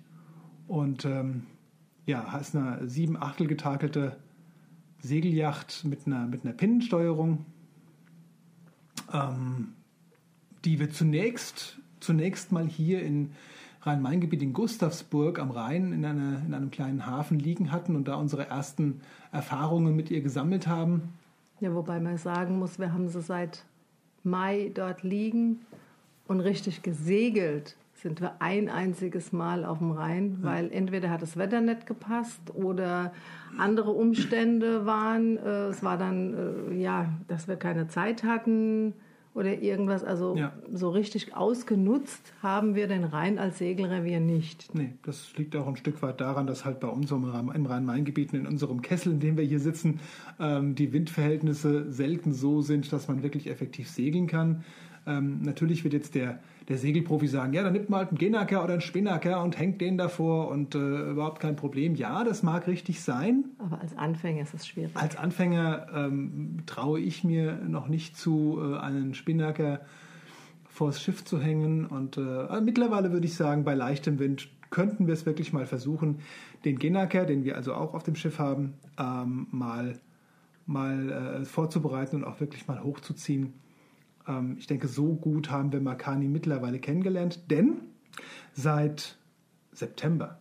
und 0.68 1.06
ähm, 1.06 1.48
ja, 2.06 2.38
ist 2.38 2.56
eine 2.56 2.88
sieben 2.88 3.18
Achtel 3.18 3.48
getakelte 3.48 4.18
Segelyacht 5.00 5.84
mit 5.86 6.06
einer, 6.06 6.28
mit 6.28 6.46
einer 6.46 6.54
Pinnensteuerung. 6.54 7.46
Ähm, 9.12 9.74
die 10.66 10.80
wir 10.80 10.92
zunächst, 10.92 11.80
zunächst 12.00 12.52
mal 12.52 12.68
hier 12.68 13.02
in, 13.02 13.32
Rhein-Main-Gebiet 13.82 14.42
in 14.42 14.54
Gustavsburg 14.54 15.40
am 15.40 15.52
Rhein 15.52 15.94
in, 15.94 16.04
einer, 16.04 16.42
in 16.46 16.54
einem 16.54 16.70
kleinen 16.70 17.06
Hafen 17.06 17.40
liegen 17.40 17.72
hatten 17.72 17.96
und 17.96 18.08
da 18.08 18.16
unsere 18.16 18.48
ersten 18.48 19.02
Erfahrungen 19.32 19.96
mit 19.96 20.12
ihr 20.12 20.22
gesammelt 20.22 20.68
haben. 20.68 21.14
Ja, 21.62 21.74
wobei 21.74 22.00
man 22.00 22.18
sagen 22.18 22.60
muss, 22.60 22.80
wir 22.80 22.94
haben 22.94 23.08
sie 23.08 23.22
seit 23.22 23.66
Mai 24.24 24.72
dort 24.74 25.04
liegen 25.04 25.62
und 26.30 26.40
richtig 26.40 26.82
gesegelt 26.84 27.76
sind 27.96 28.22
wir 28.22 28.42
ein 28.42 28.70
einziges 28.70 29.34
Mal 29.34 29.66
auf 29.66 29.80
dem 29.80 29.92
Rhein, 29.92 30.38
weil 30.42 30.72
entweder 30.72 31.10
hat 31.10 31.22
das 31.22 31.36
Wetter 31.36 31.60
nicht 31.60 31.86
gepasst 31.86 32.40
oder 32.54 33.12
andere 33.58 33.92
Umstände 33.92 34.86
waren. 34.86 35.36
Äh, 35.36 35.66
es 35.68 35.84
war 35.84 35.98
dann, 35.98 36.70
äh, 36.72 36.76
ja, 36.82 37.10
dass 37.28 37.50
wir 37.50 37.58
keine 37.58 37.90
Zeit 37.90 38.24
hatten 38.24 38.94
oder 39.34 39.62
irgendwas. 39.62 40.06
Also 40.06 40.36
Ja. 40.38 40.54
so 40.72 40.90
richtig 40.92 41.36
ausgenutzt 41.36 42.32
haben 42.42 42.74
wir 42.74 42.88
den 42.88 43.04
Rhein 43.04 43.38
als 43.38 43.58
Segelrevier 43.58 44.22
nicht. 44.22 44.74
Nee, 44.74 44.94
das 45.04 45.36
liegt 45.36 45.56
auch 45.58 45.68
ein 45.68 45.76
Stück 45.76 46.02
weit 46.02 46.22
daran, 46.22 46.48
dass 46.48 46.64
halt 46.64 46.80
bei 46.80 46.88
uns 46.88 47.12
im 47.12 47.26
Rhein- 47.26 47.52
im 47.54 47.66
Rhein-Main-Gebiet, 47.66 48.34
in 48.34 48.48
unserem 48.48 48.82
Kessel, 48.82 49.12
in 49.12 49.20
dem 49.20 49.36
wir 49.36 49.44
hier 49.44 49.60
sitzen, 49.60 50.00
ähm, 50.40 50.74
die 50.74 50.94
Windverhältnisse 50.94 51.92
selten 51.92 52.32
so 52.32 52.62
sind, 52.62 52.94
dass 52.94 53.10
man 53.10 53.24
wirklich 53.24 53.50
effektiv 53.50 53.90
segeln 53.90 54.28
kann. 54.28 54.64
Ähm, 55.10 55.42
natürlich 55.42 55.84
wird 55.84 55.94
jetzt 55.94 56.14
der, 56.14 56.40
der 56.68 56.78
Segelprofi 56.78 57.28
sagen, 57.28 57.54
ja, 57.54 57.64
dann 57.64 57.74
nimmt 57.74 57.90
man 57.90 58.02
halt 58.02 58.10
einen 58.10 58.20
Genacker 58.20 58.64
oder 58.64 58.74
einen 58.74 58.82
Spinnaker 58.82 59.44
und 59.44 59.58
hängt 59.58 59.82
den 59.82 59.98
davor 59.98 60.50
und 60.50 60.76
äh, 60.76 61.10
überhaupt 61.10 61.40
kein 61.40 61.56
Problem. 61.56 61.96
Ja, 61.96 62.24
das 62.24 62.44
mag 62.44 62.68
richtig 62.68 63.02
sein. 63.02 63.46
Aber 63.58 63.82
als 63.82 63.98
Anfänger 63.98 64.44
ist 64.44 64.54
es 64.54 64.68
schwierig. 64.68 64.96
Als 64.96 65.16
Anfänger 65.18 65.88
ähm, 65.94 66.58
traue 66.68 67.00
ich 67.00 67.24
mir 67.24 67.56
noch 67.68 67.88
nicht 67.88 68.16
zu, 68.16 68.60
äh, 68.62 68.78
einen 68.78 69.16
Spinnaker 69.16 69.82
vors 70.68 71.02
Schiff 71.02 71.26
zu 71.26 71.42
hängen. 71.42 71.88
Und 71.88 72.18
äh, 72.18 72.22
aber 72.22 72.62
mittlerweile 72.62 73.12
würde 73.12 73.26
ich 73.26 73.36
sagen, 73.36 73.64
bei 73.64 73.74
leichtem 73.74 74.20
Wind 74.20 74.48
könnten 74.70 75.08
wir 75.08 75.14
es 75.16 75.26
wirklich 75.26 75.52
mal 75.52 75.66
versuchen, 75.66 76.20
den 76.66 76.78
Genaker, 76.78 77.26
den 77.26 77.44
wir 77.44 77.56
also 77.56 77.74
auch 77.74 77.96
auf 77.96 78.04
dem 78.04 78.16
Schiff 78.16 78.38
haben, 78.38 78.76
ähm, 79.00 79.48
mal, 79.50 79.98
mal 80.68 81.42
äh, 81.42 81.46
vorzubereiten 81.46 82.18
und 82.18 82.24
auch 82.26 82.40
wirklich 82.40 82.68
mal 82.68 82.84
hochzuziehen. 82.84 83.54
Ähm, 84.30 84.56
ich 84.58 84.68
denke, 84.68 84.88
so 84.88 85.16
gut 85.16 85.50
haben 85.50 85.72
wir 85.72 85.82
Makani 85.82 86.28
mittlerweile 86.28 86.80
kennengelernt, 86.80 87.52
denn 87.52 87.82
seit 88.54 89.18
September, 89.74 90.40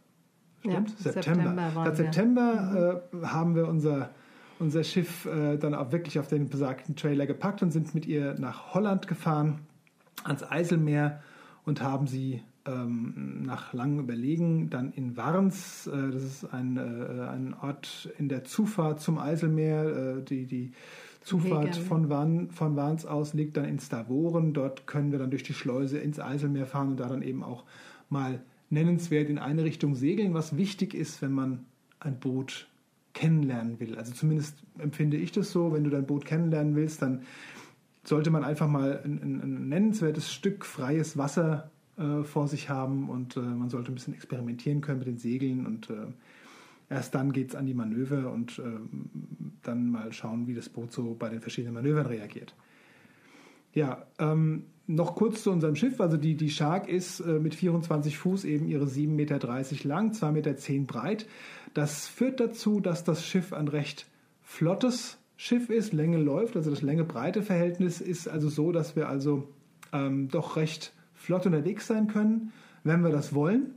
Ja, 0.62 0.72
stimmt? 0.72 0.98
September 0.98 1.56
waren 1.56 1.74
Seit 1.74 1.98
wir. 1.98 2.04
September 2.04 3.02
äh, 3.12 3.26
haben 3.26 3.54
wir 3.54 3.68
unser, 3.68 4.10
unser 4.58 4.84
Schiff 4.84 5.24
äh, 5.26 5.56
dann 5.56 5.74
auch 5.74 5.92
wirklich 5.92 6.18
auf 6.18 6.28
den 6.28 6.48
besagten 6.48 6.96
Trailer 6.96 7.26
gepackt 7.26 7.62
und 7.62 7.70
sind 7.70 7.94
mit 7.94 8.06
ihr 8.06 8.34
nach 8.38 8.74
Holland 8.74 9.08
gefahren, 9.08 9.60
ans 10.24 10.42
Eiselmeer 10.42 11.22
und 11.64 11.80
haben 11.82 12.06
sie 12.06 12.42
ähm, 12.66 13.42
nach 13.42 13.72
langem 13.72 14.00
Überlegen 14.00 14.70
dann 14.70 14.92
in 14.92 15.16
Warns, 15.16 15.86
äh, 15.86 16.10
das 16.10 16.22
ist 16.22 16.52
ein, 16.52 16.76
äh, 16.76 17.28
ein 17.28 17.54
Ort 17.54 18.10
in 18.18 18.28
der 18.28 18.44
Zufahrt 18.44 19.00
zum 19.00 19.18
Eiselmeer, 19.18 20.18
äh, 20.18 20.22
die, 20.22 20.46
die 20.46 20.72
Zufahrt 21.28 21.76
Wegen. 21.76 21.86
von, 21.86 22.08
Warn, 22.08 22.50
von 22.50 22.74
Warns 22.74 23.04
aus 23.04 23.34
liegt 23.34 23.56
dann 23.56 23.66
in 23.66 23.78
Stavoren. 23.78 24.54
Dort 24.54 24.86
können 24.86 25.12
wir 25.12 25.18
dann 25.18 25.30
durch 25.30 25.42
die 25.42 25.52
Schleuse 25.52 25.98
ins 25.98 26.18
Eiselmeer 26.18 26.66
fahren 26.66 26.88
und 26.88 27.00
da 27.00 27.08
dann 27.08 27.22
eben 27.22 27.42
auch 27.42 27.64
mal 28.08 28.40
nennenswert 28.70 29.28
in 29.28 29.38
eine 29.38 29.64
Richtung 29.64 29.94
segeln, 29.94 30.32
was 30.32 30.56
wichtig 30.56 30.94
ist, 30.94 31.20
wenn 31.20 31.32
man 31.32 31.66
ein 32.00 32.18
Boot 32.18 32.66
kennenlernen 33.12 33.78
will. 33.78 33.96
Also 33.96 34.12
zumindest 34.12 34.56
empfinde 34.78 35.16
ich 35.16 35.32
das 35.32 35.50
so, 35.50 35.72
wenn 35.72 35.84
du 35.84 35.90
dein 35.90 36.06
Boot 36.06 36.24
kennenlernen 36.24 36.74
willst, 36.76 37.02
dann 37.02 37.22
sollte 38.04 38.30
man 38.30 38.44
einfach 38.44 38.68
mal 38.68 39.02
ein, 39.04 39.20
ein, 39.22 39.42
ein 39.42 39.68
nennenswertes 39.68 40.32
Stück 40.32 40.64
freies 40.64 41.18
Wasser 41.18 41.70
äh, 41.98 42.22
vor 42.22 42.48
sich 42.48 42.70
haben 42.70 43.10
und 43.10 43.36
äh, 43.36 43.40
man 43.40 43.68
sollte 43.68 43.92
ein 43.92 43.94
bisschen 43.94 44.14
experimentieren 44.14 44.80
können 44.80 45.00
mit 45.00 45.08
den 45.08 45.18
Segeln 45.18 45.66
und 45.66 45.90
äh, 45.90 46.06
erst 46.90 47.14
dann 47.14 47.32
geht 47.32 47.50
es 47.50 47.54
an 47.54 47.66
die 47.66 47.74
Manöver 47.74 48.32
und 48.32 48.58
ähm, 48.58 49.10
dann 49.62 49.90
mal 49.90 50.12
schauen, 50.12 50.46
wie 50.46 50.54
das 50.54 50.68
Boot 50.68 50.92
so 50.92 51.14
bei 51.14 51.28
den 51.28 51.40
verschiedenen 51.40 51.74
Manövern 51.74 52.06
reagiert. 52.06 52.54
Ja, 53.74 54.06
ähm, 54.18 54.64
noch 54.86 55.14
kurz 55.14 55.42
zu 55.42 55.50
unserem 55.50 55.76
Schiff. 55.76 56.00
Also 56.00 56.16
die, 56.16 56.34
die 56.34 56.50
Shark 56.50 56.88
ist 56.88 57.20
äh, 57.20 57.38
mit 57.38 57.54
24 57.54 58.16
Fuß 58.16 58.44
eben 58.44 58.66
ihre 58.66 58.86
7,30 58.86 59.08
Meter 59.08 59.38
lang, 59.84 60.12
2,10 60.12 60.32
Meter 60.32 60.54
breit. 60.86 61.26
Das 61.74 62.08
führt 62.08 62.40
dazu, 62.40 62.80
dass 62.80 63.04
das 63.04 63.24
Schiff 63.24 63.52
ein 63.52 63.68
recht 63.68 64.06
flottes 64.42 65.18
Schiff 65.36 65.68
ist, 65.70 65.92
Länge 65.92 66.16
läuft. 66.16 66.56
Also 66.56 66.70
das 66.70 66.82
Länge-Breite-Verhältnis 66.82 68.00
ist 68.00 68.28
also 68.28 68.48
so, 68.48 68.72
dass 68.72 68.96
wir 68.96 69.08
also 69.08 69.48
ähm, 69.92 70.28
doch 70.28 70.56
recht 70.56 70.92
flott 71.14 71.46
unterwegs 71.46 71.86
sein 71.86 72.08
können, 72.08 72.52
wenn 72.82 73.02
wir 73.02 73.10
das 73.10 73.34
wollen. 73.34 73.74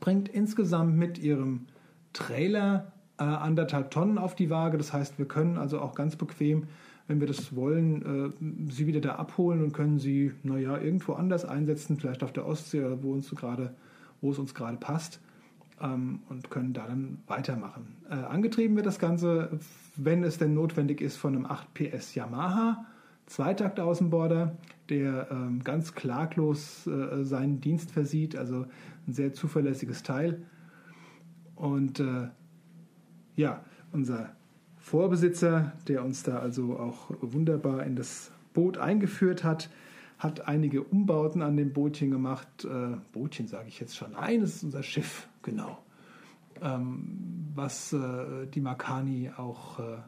Bringt 0.00 0.28
insgesamt 0.28 0.96
mit 0.96 1.18
ihrem 1.18 1.66
Trailer 2.12 2.92
äh, 3.18 3.24
anderthalb 3.24 3.90
Tonnen 3.90 4.18
auf 4.18 4.34
die 4.34 4.50
Waage. 4.50 4.78
Das 4.78 4.92
heißt, 4.92 5.18
wir 5.18 5.26
können 5.26 5.58
also 5.58 5.80
auch 5.80 5.94
ganz 5.94 6.16
bequem, 6.16 6.64
wenn 7.08 7.20
wir 7.20 7.26
das 7.26 7.54
wollen, 7.54 8.32
äh, 8.70 8.72
sie 8.72 8.86
wieder 8.86 9.00
da 9.00 9.16
abholen 9.16 9.62
und 9.62 9.72
können 9.72 9.98
sie, 9.98 10.32
naja, 10.42 10.78
irgendwo 10.78 11.14
anders 11.14 11.44
einsetzen, 11.44 11.98
vielleicht 11.98 12.22
auf 12.22 12.32
der 12.32 12.46
Ostsee 12.46 12.84
oder 12.84 13.02
wo, 13.02 13.12
uns 13.12 13.28
so 13.28 13.36
gerade, 13.36 13.74
wo 14.20 14.30
es 14.30 14.38
uns 14.38 14.54
gerade 14.54 14.76
passt. 14.76 15.20
Ähm, 15.80 16.20
und 16.28 16.50
können 16.50 16.72
da 16.72 16.86
dann 16.86 17.18
weitermachen. 17.26 17.96
Äh, 18.08 18.14
angetrieben 18.14 18.76
wird 18.76 18.86
das 18.86 18.98
Ganze, 18.98 19.58
wenn 19.96 20.22
es 20.22 20.38
denn 20.38 20.54
notwendig 20.54 21.00
ist, 21.00 21.16
von 21.16 21.34
einem 21.34 21.46
8 21.46 21.74
PS 21.74 22.14
Yamaha. 22.14 22.86
Zweitakt-Außenborder, 23.26 24.56
der 24.90 25.28
ähm, 25.30 25.62
ganz 25.64 25.94
klaglos 25.94 26.86
äh, 26.86 27.24
seinen 27.24 27.60
Dienst 27.60 27.90
versieht, 27.90 28.36
also 28.36 28.66
ein 29.06 29.12
sehr 29.12 29.32
zuverlässiges 29.32 30.02
Teil. 30.02 30.42
Und 31.62 32.00
äh, 32.00 32.26
ja, 33.36 33.64
unser 33.92 34.34
Vorbesitzer, 34.78 35.70
der 35.86 36.04
uns 36.04 36.24
da 36.24 36.40
also 36.40 36.76
auch 36.76 37.12
wunderbar 37.20 37.84
in 37.84 37.94
das 37.94 38.32
Boot 38.52 38.78
eingeführt 38.78 39.44
hat, 39.44 39.70
hat 40.18 40.48
einige 40.48 40.82
Umbauten 40.82 41.40
an 41.40 41.56
dem 41.56 41.72
Bootchen 41.72 42.10
gemacht. 42.10 42.64
Äh, 42.64 42.96
Bootchen 43.12 43.46
sage 43.46 43.68
ich 43.68 43.78
jetzt 43.78 43.96
schon. 43.96 44.10
Nein, 44.10 44.42
es 44.42 44.56
ist 44.56 44.64
unser 44.64 44.82
Schiff, 44.82 45.28
genau. 45.42 45.78
Ähm, 46.60 47.52
was 47.54 47.92
äh, 47.92 48.48
die 48.52 48.60
Makani 48.60 49.30
auch 49.36 49.78
äh, 49.78 49.98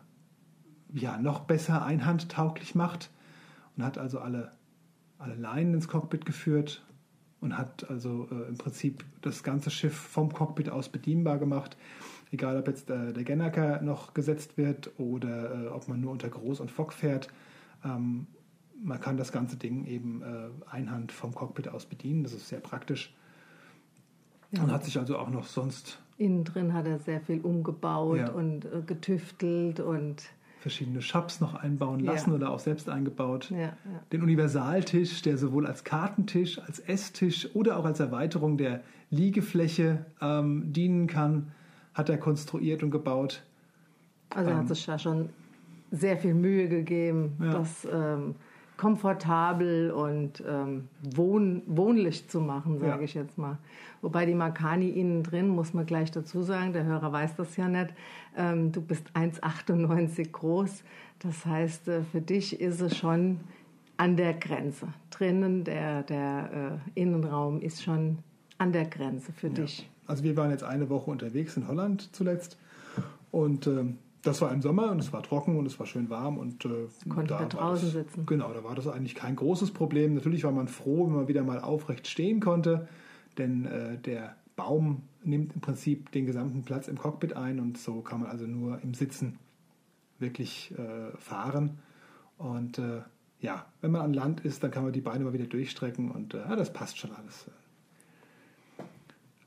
ja, 0.93 1.19
noch 1.19 1.45
besser 1.45 1.85
einhandtauglich 1.85 2.75
macht 2.75 3.13
und 3.77 3.85
hat 3.85 3.97
also 3.97 4.19
alle, 4.19 4.51
alle 5.19 5.37
Leinen 5.37 5.75
ins 5.75 5.87
Cockpit 5.87 6.27
geführt 6.27 6.85
und 7.41 7.59
hat 7.59 7.89
also 7.91 8.29
äh, 8.31 8.49
im 8.49 8.57
Prinzip 8.57 9.05
das 9.23 9.43
ganze 9.43 9.71
Schiff 9.71 9.95
vom 9.95 10.33
Cockpit 10.33 10.71
aus 10.71 10.89
bedienbar 10.89 11.39
gemacht. 11.39 11.77
Egal, 12.31 12.59
ob 12.59 12.67
jetzt 12.69 12.91
äh, 12.91 13.13
der 13.13 13.25
Gennaker 13.25 13.81
noch 13.83 14.15
gesetzt 14.15 14.57
wird 14.57 14.91
oder 14.99 15.65
äh, 15.65 15.69
ob 15.69 15.89
man 15.89 16.01
nur 16.01 16.13
unter 16.13 16.29
Groß 16.29 16.61
und 16.61 16.71
Fock 16.71 16.93
fährt. 16.93 17.29
Ähm, 17.85 18.27
man 18.83 19.01
kann 19.01 19.17
das 19.17 19.31
ganze 19.33 19.57
Ding 19.57 19.87
eben 19.87 20.23
äh, 20.23 20.49
einhand 20.71 21.13
vom 21.13 21.35
Cockpit 21.35 21.69
aus 21.69 21.87
bedienen. 21.87 22.23
Das 22.23 22.33
ist 22.33 22.49
sehr 22.49 22.61
praktisch. 22.61 23.15
Und 24.53 24.71
hat 24.71 24.85
sich 24.85 24.99
also 24.99 25.19
auch 25.19 25.31
noch 25.31 25.47
sonst 25.47 26.01
Innen 26.17 26.45
drin 26.45 26.73
hat 26.75 26.87
er 26.87 26.99
sehr 27.01 27.21
viel 27.21 27.41
umgebaut 27.41 28.19
Ja. 28.19 28.31
und 28.31 28.65
äh, 28.67 28.83
getüftelt 28.87 29.81
und 29.81 30.23
verschiedene 30.65 31.03
Shops 31.03 31.43
noch 31.43 31.55
einbauen 31.55 32.01
lassen 32.01 32.31
Ja. 32.31 32.37
oder 32.37 32.51
auch 32.51 32.59
selbst 32.59 32.89
eingebaut. 32.89 33.51
ja, 33.51 33.59
ja. 33.59 33.75
Den 34.13 34.23
Universaltisch, 34.23 35.21
der 35.21 35.37
sowohl 35.37 35.67
als 35.67 35.85
Kartentisch, 35.85 36.59
als 36.59 36.79
Esstisch 36.81 37.51
oder 37.55 37.77
auch 37.77 37.85
als 37.85 38.01
Erweiterung 38.01 38.57
der 38.57 38.81
Liegefläche 39.11 40.07
ähm, 40.23 40.73
dienen 40.73 41.07
kann, 41.07 41.53
hat 41.93 42.09
er 42.09 42.17
konstruiert 42.17 42.83
und 42.83 42.91
gebaut. 42.91 43.43
Also 44.31 44.51
Ähm. 44.51 44.57
hat 44.57 44.69
sich 44.69 44.87
da 44.87 44.99
schon 44.99 45.29
sehr 45.91 46.17
viel 46.17 46.33
Mühe 46.33 46.67
gegeben, 46.71 47.37
Ja. 47.43 47.53
das 47.59 47.87
ähm, 47.93 48.35
komfortabel 48.77 49.91
und 49.91 50.43
ähm, 50.49 50.89
wohn 51.03 51.63
wohnlich 51.67 52.29
zu 52.29 52.41
machen, 52.41 52.79
sage 52.79 52.99
Ja. 52.99 53.01
ich 53.01 53.15
jetzt 53.15 53.39
mal. 53.39 53.59
Wobei 54.03 54.27
die 54.27 54.35
Makani 54.35 54.89
innen 54.91 55.23
drin, 55.23 55.49
muss 55.49 55.73
man 55.75 55.87
gleich 55.87 56.11
dazu 56.11 56.43
sagen, 56.43 56.73
der 56.73 56.85
Hörer 56.85 57.13
weiß 57.13 57.37
das 57.37 57.57
ja 57.57 57.69
nicht, 57.69 57.95
ähm, 58.37 58.73
du 58.73 58.81
bist 58.81 59.07
1,98 59.15 60.31
groß. 60.33 60.83
Das 61.21 61.47
heißt, 61.47 61.89
äh, 61.89 62.03
für 62.03 62.21
dich 62.21 62.61
ist 62.61 62.81
es 62.81 62.97
schon 62.97 63.41
an 63.97 64.17
der 64.17 64.35
Grenze. 64.35 64.89
Drinnen, 65.11 65.65
der, 65.65 66.03
der 66.03 66.81
äh, 66.95 67.01
Innenraum 67.01 67.61
ist 67.61 67.83
schon 67.83 68.19
an 68.59 68.73
der 68.73 68.85
Grenze 68.87 69.33
für 69.33 69.51
dich. 69.51 69.89
Also 70.07 70.23
wir 70.25 70.37
waren 70.37 70.51
jetzt 70.51 70.65
eine 70.65 70.91
Woche 70.91 71.11
unterwegs 71.11 71.57
in 71.57 71.67
Holland 71.69 72.15
zuletzt 72.15 72.59
und 73.31 73.67
ähm, 73.67 73.99
das 74.25 74.41
war 74.41 74.53
im 74.53 74.63
Sommer 74.63 74.91
und 74.91 74.99
es 74.99 75.13
war 75.13 75.23
trocken 75.23 75.57
und 75.57 75.67
es 75.67 75.79
war 75.79 75.87
schön 75.87 76.11
warm 76.11 76.39
und 76.39 76.65
äh, 76.65 76.89
Konnten 77.09 77.29
wir 77.29 77.39
war 77.39 77.49
draußen 77.49 77.87
das, 77.87 77.93
sitzen. 77.93 78.27
Genau, 78.27 78.53
da 78.53 78.65
war 78.65 78.75
das 78.75 78.89
eigentlich 78.89 79.15
kein 79.15 79.37
großes 79.37 79.73
Problem. 79.73 80.15
Natürlich 80.15 80.45
war 80.45 80.53
man 80.53 80.69
froh, 80.69 81.07
wenn 81.07 81.15
man 81.15 81.29
wieder 81.29 81.43
mal 81.43 81.61
aufrecht 81.61 82.09
stehen 82.09 82.41
konnte, 82.41 82.89
denn 83.39 83.67
äh, 83.67 83.99
der 83.99 84.37
Baum 84.57 85.03
nimmt 85.23 85.55
im 85.55 85.61
Prinzip 85.61 86.11
den 86.13 86.27
gesamten 86.27 86.63
Platz 86.63 86.89
im 86.89 86.99
Cockpit 86.99 87.37
ein 87.37 87.61
und 87.61 87.79
so 87.79 88.01
kann 88.01 88.21
man 88.21 88.31
also 88.31 88.47
nur 88.47 88.81
im 88.83 88.95
Sitzen 88.95 89.39
wirklich 90.19 90.73
äh, 90.79 91.17
fahren. 91.19 91.79
Und 92.39 92.79
äh, 92.79 93.03
ja, 93.41 93.67
wenn 93.81 93.91
man 93.91 94.01
an 94.01 94.15
Land 94.15 94.41
ist, 94.41 94.63
dann 94.63 94.71
kann 94.71 94.85
man 94.85 94.93
die 94.93 95.01
Beine 95.01 95.25
mal 95.25 95.33
wieder 95.33 95.47
durchstrecken 95.47 96.11
und 96.11 96.35
äh, 96.35 96.39
ja, 96.39 96.57
das 96.57 96.73
passt 96.73 96.99
schon 96.99 97.13
alles. 97.13 97.47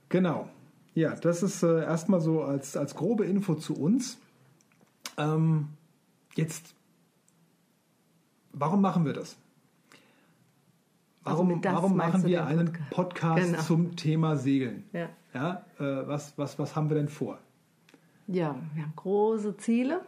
Genau. 0.10 0.50
Ja, 0.94 1.16
das 1.16 1.44
ist 1.44 1.64
äh, 1.64 1.84
erstmal 1.84 2.22
so 2.22 2.44
als, 2.44 2.78
als 2.78 2.96
grobe 2.96 3.26
Info 3.26 3.56
zu 3.56 3.76
uns. 3.76 4.20
Ähm, 5.18 5.70
jetzt, 6.36 6.76
warum 8.54 8.82
machen 8.82 9.06
wir 9.06 9.14
das? 9.14 9.38
Warum, 11.24 11.50
Also 11.50 11.62
das 11.62 11.74
warum 11.76 11.98
machen 11.98 12.24
wir 12.26 12.46
einen 12.46 12.68
Podcast? 12.68 12.90
Podcast 12.92 13.46
Genau. 13.46 13.62
zum 13.64 13.96
Thema 13.96 14.36
Segeln? 14.38 14.84
Ja. 14.94 15.10
Ja, 15.34 15.66
äh, 15.80 16.08
was, 16.08 16.38
was, 16.38 16.58
was 16.58 16.76
haben 16.76 16.90
wir 16.90 16.96
denn 16.96 17.10
vor? 17.10 17.38
Ja, 18.28 18.56
wir 18.74 18.84
haben 18.84 18.94
große 18.96 19.58
Ziele. 19.58 20.02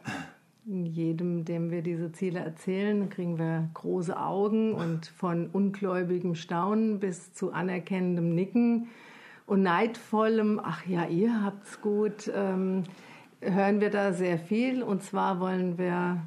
Jedem, 0.66 1.46
dem 1.46 1.72
wir 1.72 1.82
diese 1.82 2.12
Ziele 2.12 2.40
erzählen, 2.40 3.10
kriegen 3.10 3.38
wir 3.40 3.70
große 3.74 4.18
Augen 4.20 4.74
und 4.74 5.08
von 5.08 5.48
ungläubigem 5.48 6.36
Staunen 6.36 7.00
bis 7.00 7.34
zu 7.34 7.52
anerkennendem 7.52 8.34
Nicken 8.36 8.88
und 9.46 9.64
neidvollem, 9.64 10.60
ach 10.64 10.86
ja, 10.86 11.06
ihr 11.08 11.44
habt's 11.44 11.82
gut, 11.82 12.30
ähm, 12.34 12.84
hören 13.42 13.82
wir 13.82 13.90
da 13.90 14.14
sehr 14.14 14.38
viel. 14.38 14.84
Und 14.84 15.04
zwar 15.04 15.40
wollen 15.40 15.78
wir 15.78 16.22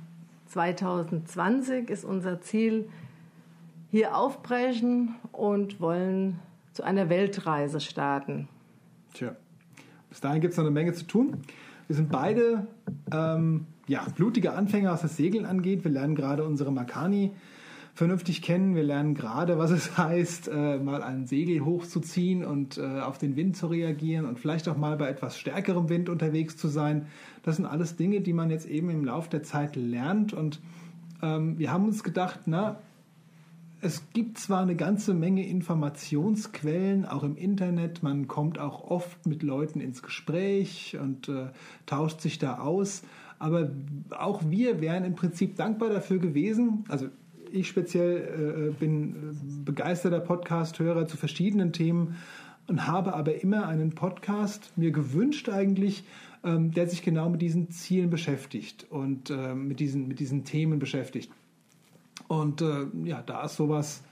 2020 0.47 1.89
ist 1.89 2.05
unser 2.05 2.41
Ziel, 2.41 2.89
hier 3.91 4.17
aufbrechen 4.17 5.15
und 5.33 5.81
wollen 5.81 6.39
zu 6.73 6.83
einer 6.83 7.09
Weltreise 7.09 7.81
starten. 7.81 8.49
Tja, 9.15 9.37
bis 10.09 10.21
dahin 10.21 10.41
gibt 10.41 10.53
es 10.53 10.59
noch 10.59 10.65
eine 10.65 10.73
Menge 10.73 10.93
zu 10.93 11.07
tun. 11.07 11.39
Wir 11.87 11.97
sind 11.97 12.11
beide 12.11 12.67
ähm, 13.13 13.67
ja, 13.87 14.05
blutige 14.15 14.53
Anfänger, 14.53 14.93
was 14.93 15.03
das 15.03 15.17
Segeln 15.17 15.45
angeht. 15.45 15.85
Wir 15.85 15.91
lernen 15.91 16.15
gerade 16.15 16.45
unsere 16.45 16.73
Makani 16.73 17.33
vernünftig 17.95 18.43
kennen. 18.43 18.75
Wir 18.75 18.83
lernen 18.83 19.15
gerade, 19.15 19.59
was 19.59 19.71
es 19.71 19.97
heißt, 19.99 20.49
äh, 20.49 20.79
mal 20.79 21.03
ein 21.03 21.27
Segel 21.27 21.65
hochzuziehen 21.65 22.45
und 22.45 22.79
äh, 22.79 23.01
auf 23.01 23.19
den 23.19 23.37
Wind 23.37 23.57
zu 23.57 23.67
reagieren 23.67 24.27
und 24.27 24.39
vielleicht 24.39 24.69
auch 24.69 24.77
mal 24.77 24.97
bei 24.97 25.09
etwas 25.09 25.39
stärkerem 25.39 25.89
Wind 25.89 26.09
unterwegs 26.09 26.57
zu 26.57 26.69
sein. 26.69 27.07
Das 27.43 27.57
sind 27.57 27.67
alles 27.67 27.97
Dinge, 27.97 28.21
die 28.21 28.33
man 28.33 28.51
jetzt 28.51 28.67
eben 28.67 28.91
im 28.91 29.05
Laufe 29.05 29.31
der 29.31 29.43
Zeit 29.43 29.77
lernt. 29.77 30.33
Und 30.33 30.61
ähm, 31.23 31.59
wir 31.59 31.73
haben 31.73 31.85
uns 31.85 32.03
gedacht, 32.03 32.41
na, 32.47 32.79
es 33.85 34.05
gibt 34.13 34.39
zwar 34.39 34.63
eine 34.63 34.77
ganze 34.77 35.13
Menge 35.13 35.45
Informationsquellen, 35.45 37.05
auch 37.05 37.25
im 37.25 37.37
Internet, 37.37 38.05
man 38.05 38.29
kommt 38.29 38.61
auch 38.61 38.89
oft 38.89 39.27
mit 39.27 39.43
Leuten 39.43 39.81
ins 39.81 40.05
Gespräch 40.05 40.97
und 41.01 41.29
äh, 41.29 41.49
tauscht 41.85 42.21
sich 42.21 42.39
da 42.39 42.59
aus, 42.59 43.03
aber 43.41 43.73
auch 44.17 44.43
wir 44.49 44.81
wären 44.81 45.03
im 45.03 45.17
Prinzip 45.17 45.57
dankbar 45.57 45.91
dafür 45.91 46.19
gewesen, 46.19 46.85
also 46.89 47.09
ich 47.53 47.69
speziell 47.69 48.71
äh, 48.71 48.73
bin 48.73 49.11
äh, 49.11 49.17
begeisterter 49.65 50.21
Podcast-Hörer 50.21 51.07
zu 51.07 51.17
verschiedenen 51.17 51.73
Themen 51.73 52.17
und 52.67 52.87
habe 52.87 53.15
aber 53.15 53.43
immer 53.43 53.67
einen 53.67 53.91
Podcast 53.91 54.73
mir 54.77 54.91
gewünscht 54.91 55.49
eigentlich, 55.49 56.05
ähm, 56.45 56.73
der 56.73 56.89
sich 56.89 57.03
genau 57.03 57.29
mit 57.29 57.43
diesen 57.43 57.71
Zielen 57.71 58.11
beschäftigt 58.11 58.87
und 58.91 59.31
äh, 59.31 59.55
mit, 59.55 59.81
diesen, 59.81 60.09
mit 60.09 60.21
diesen 60.21 60.45
Themen 60.45 60.79
beschäftigt. 60.79 61.31
Und 62.29 62.63
äh, 62.63 62.87
ja, 63.05 63.23
da 63.23 63.45
es 63.45 63.57
sowas 63.57 64.03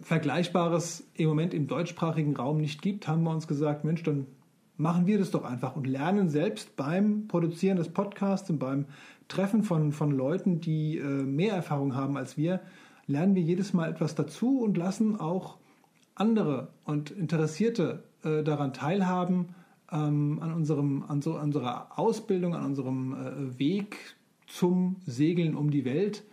Vergleichbares 0.00 1.04
im 1.14 1.28
Moment 1.28 1.54
im 1.54 1.66
deutschsprachigen 1.66 2.34
Raum 2.34 2.58
nicht 2.58 2.82
gibt, 2.82 3.06
haben 3.06 3.22
wir 3.22 3.30
uns 3.30 3.46
gesagt, 3.46 3.84
Mensch, 3.84 4.02
dann 4.02 4.26
machen 4.76 5.06
wir 5.06 5.18
das 5.18 5.30
doch 5.30 5.44
einfach 5.44 5.76
und 5.76 5.86
lernen 5.86 6.30
selbst 6.30 6.74
beim 6.76 7.28
Produzieren 7.28 7.76
des 7.76 7.90
Podcasts 7.90 8.48
und 8.48 8.58
beim 8.58 8.86
Treffen 9.30 9.62
von, 9.62 9.92
von 9.92 10.10
Leuten, 10.10 10.60
die 10.60 10.98
äh, 10.98 11.04
mehr 11.04 11.54
Erfahrung 11.54 11.94
haben 11.94 12.16
als 12.16 12.36
wir, 12.36 12.60
lernen 13.06 13.34
wir 13.34 13.42
jedes 13.42 13.72
Mal 13.72 13.90
etwas 13.90 14.14
dazu 14.14 14.60
und 14.60 14.76
lassen 14.76 15.18
auch 15.18 15.56
andere 16.14 16.68
und 16.84 17.10
Interessierte 17.10 18.04
äh, 18.22 18.42
daran 18.42 18.74
teilhaben, 18.74 19.54
ähm, 19.90 20.38
an, 20.42 20.52
unserem, 20.52 21.04
an 21.08 21.22
so, 21.22 21.38
unserer 21.38 21.98
Ausbildung, 21.98 22.54
an 22.54 22.64
unserem 22.64 23.14
äh, 23.14 23.58
Weg 23.58 23.96
zum 24.46 24.96
Segeln 25.06 25.54
um 25.54 25.70
die 25.70 25.84
Welt. 25.84 26.24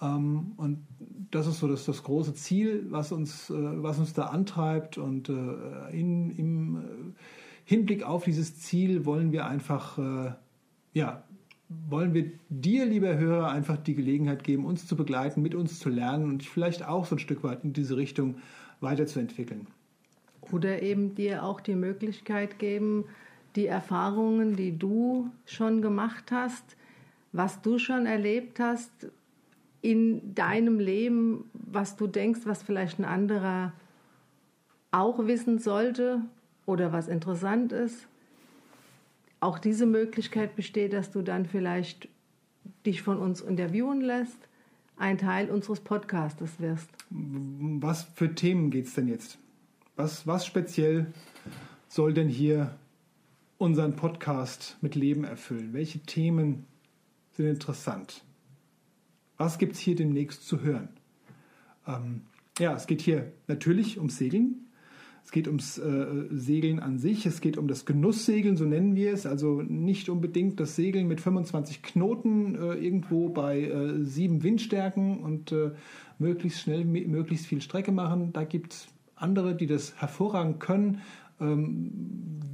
Ähm, 0.00 0.52
und 0.56 0.86
das 1.30 1.46
ist 1.46 1.60
so 1.60 1.68
das, 1.68 1.86
das 1.86 2.02
große 2.02 2.34
Ziel, 2.34 2.86
was 2.90 3.12
uns, 3.12 3.50
äh, 3.50 3.82
was 3.82 3.98
uns 3.98 4.12
da 4.12 4.26
antreibt. 4.26 4.98
Und 4.98 5.28
äh, 5.28 5.98
in, 5.98 6.30
im 6.30 6.76
äh, 6.76 6.80
Hinblick 7.64 8.04
auf 8.04 8.24
dieses 8.24 8.58
Ziel 8.58 9.04
wollen 9.06 9.32
wir 9.32 9.46
einfach, 9.46 9.98
äh, 9.98 10.32
ja, 10.92 11.24
wollen 11.88 12.14
wir 12.14 12.32
dir, 12.48 12.86
lieber 12.86 13.16
Hörer, 13.16 13.48
einfach 13.50 13.76
die 13.76 13.94
Gelegenheit 13.94 14.44
geben, 14.44 14.64
uns 14.64 14.86
zu 14.86 14.96
begleiten, 14.96 15.42
mit 15.42 15.54
uns 15.54 15.78
zu 15.78 15.88
lernen 15.88 16.24
und 16.24 16.38
dich 16.38 16.50
vielleicht 16.50 16.86
auch 16.86 17.06
so 17.06 17.16
ein 17.16 17.18
Stück 17.18 17.42
weit 17.42 17.64
in 17.64 17.72
diese 17.72 17.96
Richtung 17.96 18.36
weiterzuentwickeln. 18.80 19.66
Oder 20.52 20.82
eben 20.82 21.14
dir 21.14 21.44
auch 21.44 21.60
die 21.60 21.74
Möglichkeit 21.74 22.58
geben, 22.58 23.04
die 23.56 23.66
Erfahrungen, 23.66 24.56
die 24.56 24.76
du 24.76 25.30
schon 25.46 25.80
gemacht 25.80 26.30
hast, 26.30 26.76
was 27.32 27.62
du 27.62 27.78
schon 27.78 28.06
erlebt 28.06 28.60
hast 28.60 29.08
in 29.80 30.34
deinem 30.34 30.78
Leben, 30.78 31.50
was 31.52 31.96
du 31.96 32.06
denkst, 32.06 32.40
was 32.44 32.62
vielleicht 32.62 32.98
ein 32.98 33.04
anderer 33.04 33.72
auch 34.90 35.26
wissen 35.26 35.58
sollte 35.58 36.20
oder 36.66 36.92
was 36.92 37.08
interessant 37.08 37.72
ist. 37.72 38.06
Auch 39.44 39.58
diese 39.58 39.84
Möglichkeit 39.84 40.56
besteht, 40.56 40.94
dass 40.94 41.10
du 41.10 41.20
dann 41.20 41.44
vielleicht 41.44 42.08
dich 42.86 43.02
von 43.02 43.18
uns 43.18 43.42
interviewen 43.42 44.00
lässt, 44.00 44.38
ein 44.96 45.18
Teil 45.18 45.50
unseres 45.50 45.80
Podcastes 45.80 46.60
wirst. 46.60 46.88
Was 47.10 48.04
für 48.14 48.34
Themen 48.34 48.70
geht 48.70 48.86
es 48.86 48.94
denn 48.94 49.06
jetzt? 49.06 49.36
Was, 49.96 50.26
was 50.26 50.46
speziell 50.46 51.12
soll 51.88 52.14
denn 52.14 52.30
hier 52.30 52.74
unseren 53.58 53.96
Podcast 53.96 54.78
mit 54.80 54.94
Leben 54.94 55.24
erfüllen? 55.24 55.74
Welche 55.74 55.98
Themen 55.98 56.64
sind 57.32 57.44
interessant? 57.44 58.24
Was 59.36 59.58
gibt 59.58 59.74
es 59.74 59.78
hier 59.78 59.94
demnächst 59.94 60.48
zu 60.48 60.62
hören? 60.62 60.88
Ähm, 61.86 62.22
ja, 62.58 62.74
es 62.74 62.86
geht 62.86 63.02
hier 63.02 63.30
natürlich 63.46 63.98
ums 63.98 64.16
Segeln. 64.16 64.70
Es 65.24 65.32
geht 65.32 65.48
ums 65.48 65.78
äh, 65.78 66.06
Segeln 66.30 66.80
an 66.80 66.98
sich. 66.98 67.24
Es 67.24 67.40
geht 67.40 67.56
um 67.56 67.66
das 67.66 67.86
Genusssegeln, 67.86 68.58
so 68.58 68.66
nennen 68.66 68.94
wir 68.94 69.12
es. 69.12 69.24
Also 69.24 69.62
nicht 69.62 70.10
unbedingt 70.10 70.60
das 70.60 70.76
Segeln 70.76 71.08
mit 71.08 71.20
25 71.20 71.82
Knoten 71.82 72.54
äh, 72.54 72.74
irgendwo 72.74 73.30
bei 73.30 73.62
äh, 73.62 74.04
sieben 74.04 74.42
Windstärken 74.42 75.20
und 75.20 75.50
äh, 75.50 75.70
möglichst 76.18 76.60
schnell, 76.60 76.84
möglichst 76.84 77.46
viel 77.46 77.62
Strecke 77.62 77.90
machen. 77.90 78.34
Da 78.34 78.44
gibt 78.44 78.74
es 78.74 78.88
andere, 79.16 79.56
die 79.56 79.66
das 79.66 79.96
hervorragend 79.96 80.60
können. 80.60 81.00
Ähm, 81.40 81.90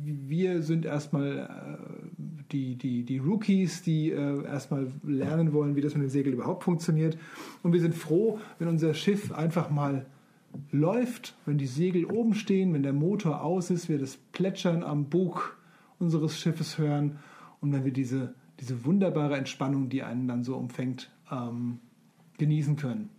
wir 0.05 0.63
sind 0.63 0.85
erstmal 0.85 1.39
äh, 1.39 2.21
die, 2.53 2.77
die, 2.77 3.03
die 3.03 3.19
Rookies, 3.19 3.83
die 3.83 4.13
äh, 4.13 4.45
erstmal 4.45 4.87
lernen 5.03 5.53
wollen, 5.53 5.75
wie 5.75 5.81
das 5.81 5.95
mit 5.95 6.05
dem 6.05 6.09
Segel 6.09 6.35
überhaupt 6.35 6.63
funktioniert. 6.63 7.19
Und 7.65 7.73
wir 7.73 7.81
sind 7.81 7.97
froh, 7.97 8.39
wenn 8.61 8.69
unser 8.69 8.95
Schiff 8.95 9.33
einfach 9.33 9.71
mal 9.71 10.07
läuft, 10.71 11.35
wenn 11.47 11.59
die 11.59 11.67
Segel 11.67 12.05
oben 12.05 12.35
stehen, 12.35 12.73
wenn 12.75 12.83
der 12.83 12.93
Motor 12.93 13.43
aus 13.43 13.71
ist, 13.71 13.89
wir 13.89 13.99
das 13.99 14.17
Plätschern 14.17 14.83
am 14.83 15.09
Bug 15.09 15.57
unseres 15.99 16.39
Schiffes 16.39 16.79
hören 16.79 17.19
und 17.61 17.73
wenn 17.73 17.85
wir 17.85 17.93
diese, 17.93 18.35
diese 18.59 18.85
wunderbare 18.85 19.37
Entspannung, 19.37 19.89
die 19.89 20.03
einen 20.03 20.27
dann 20.29 20.43
so 20.43 20.57
umfängt, 20.57 21.11
ähm, 21.31 21.79
genießen 22.39 22.77
können. 22.77 23.11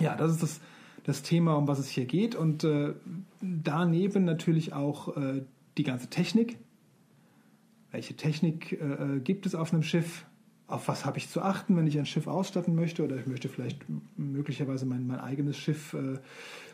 Ja, 0.00 0.16
das 0.16 0.32
ist 0.32 0.42
das, 0.42 0.60
das 1.04 1.22
Thema, 1.22 1.54
um 1.54 1.68
was 1.68 1.78
es 1.78 1.88
hier 1.88 2.06
geht. 2.06 2.34
Und 2.34 2.64
äh, 2.64 2.94
daneben 3.40 4.24
natürlich 4.24 4.72
auch 4.72 5.16
äh, 5.16 5.42
die 5.76 5.82
ganze 5.82 6.08
Technik. 6.08 6.58
Welche 7.90 8.14
Technik 8.14 8.72
äh, 8.72 9.20
gibt 9.20 9.44
es 9.44 9.54
auf 9.54 9.72
einem 9.72 9.82
Schiff? 9.82 10.24
Auf 10.66 10.88
was 10.88 11.04
habe 11.04 11.18
ich 11.18 11.28
zu 11.28 11.42
achten, 11.42 11.76
wenn 11.76 11.86
ich 11.86 11.98
ein 11.98 12.06
Schiff 12.06 12.26
ausstatten 12.26 12.74
möchte? 12.74 13.04
Oder 13.04 13.16
ich 13.16 13.26
möchte 13.26 13.48
vielleicht 13.48 13.84
möglicherweise 14.16 14.86
mein, 14.86 15.06
mein 15.06 15.20
eigenes 15.20 15.56
Schiff 15.56 15.92
äh, 15.94 16.18